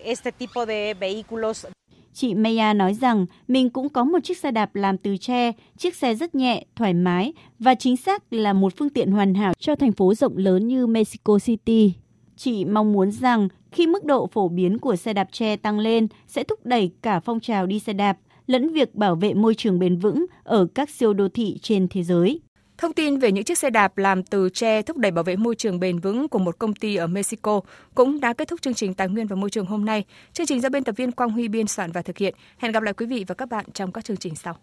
Chị 2.13 2.33
Maya 2.33 2.73
nói 2.73 2.93
rằng 2.93 3.25
mình 3.47 3.69
cũng 3.69 3.89
có 3.89 4.03
một 4.03 4.19
chiếc 4.23 4.37
xe 4.37 4.51
đạp 4.51 4.75
làm 4.75 4.97
từ 4.97 5.17
tre, 5.17 5.51
chiếc 5.77 5.95
xe 5.95 6.15
rất 6.15 6.35
nhẹ, 6.35 6.65
thoải 6.75 6.93
mái 6.93 7.33
và 7.59 7.75
chính 7.75 7.97
xác 7.97 8.33
là 8.33 8.53
một 8.53 8.73
phương 8.77 8.89
tiện 8.89 9.11
hoàn 9.11 9.33
hảo 9.33 9.53
cho 9.59 9.75
thành 9.75 9.91
phố 9.91 10.13
rộng 10.13 10.37
lớn 10.37 10.67
như 10.67 10.87
Mexico 10.87 11.39
City. 11.39 11.93
Chị 12.37 12.65
mong 12.65 12.93
muốn 12.93 13.11
rằng 13.11 13.47
khi 13.71 13.87
mức 13.87 14.05
độ 14.05 14.27
phổ 14.27 14.47
biến 14.47 14.77
của 14.79 14.95
xe 14.95 15.13
đạp 15.13 15.27
tre 15.31 15.55
tăng 15.55 15.79
lên 15.79 16.07
sẽ 16.27 16.43
thúc 16.43 16.65
đẩy 16.65 16.91
cả 17.01 17.19
phong 17.19 17.39
trào 17.39 17.65
đi 17.65 17.79
xe 17.79 17.93
đạp 17.93 18.17
lẫn 18.47 18.73
việc 18.73 18.95
bảo 18.95 19.15
vệ 19.15 19.33
môi 19.33 19.55
trường 19.55 19.79
bền 19.79 19.97
vững 19.97 20.25
ở 20.43 20.67
các 20.75 20.89
siêu 20.89 21.13
đô 21.13 21.27
thị 21.29 21.57
trên 21.61 21.87
thế 21.87 22.03
giới. 22.03 22.41
Thông 22.77 22.93
tin 22.93 23.17
về 23.17 23.31
những 23.31 23.43
chiếc 23.43 23.57
xe 23.57 23.69
đạp 23.69 23.97
làm 23.97 24.23
từ 24.23 24.49
tre 24.49 24.81
thúc 24.81 24.97
đẩy 24.97 25.11
bảo 25.11 25.23
vệ 25.23 25.35
môi 25.35 25.55
trường 25.55 25.79
bền 25.79 25.99
vững 25.99 26.27
của 26.27 26.39
một 26.39 26.59
công 26.59 26.75
ty 26.75 26.95
ở 26.95 27.07
Mexico 27.07 27.61
cũng 27.95 28.19
đã 28.19 28.33
kết 28.33 28.47
thúc 28.47 28.61
chương 28.61 28.73
trình 28.73 28.93
Tài 28.93 29.07
nguyên 29.07 29.27
và 29.27 29.35
Môi 29.35 29.49
trường 29.49 29.65
hôm 29.65 29.85
nay. 29.85 30.05
Chương 30.33 30.45
trình 30.45 30.61
do 30.61 30.69
biên 30.69 30.83
tập 30.83 30.95
viên 30.97 31.11
Quang 31.11 31.29
Huy 31.29 31.47
biên 31.47 31.67
soạn 31.67 31.91
và 31.91 32.01
thực 32.01 32.17
hiện. 32.17 32.35
Hẹn 32.57 32.71
gặp 32.71 32.83
lại 32.83 32.93
quý 32.93 33.05
vị 33.05 33.25
và 33.27 33.35
các 33.35 33.49
bạn 33.49 33.65
trong 33.73 33.91
các 33.91 34.05
chương 34.05 34.17
trình 34.17 34.35
sau. 34.35 34.55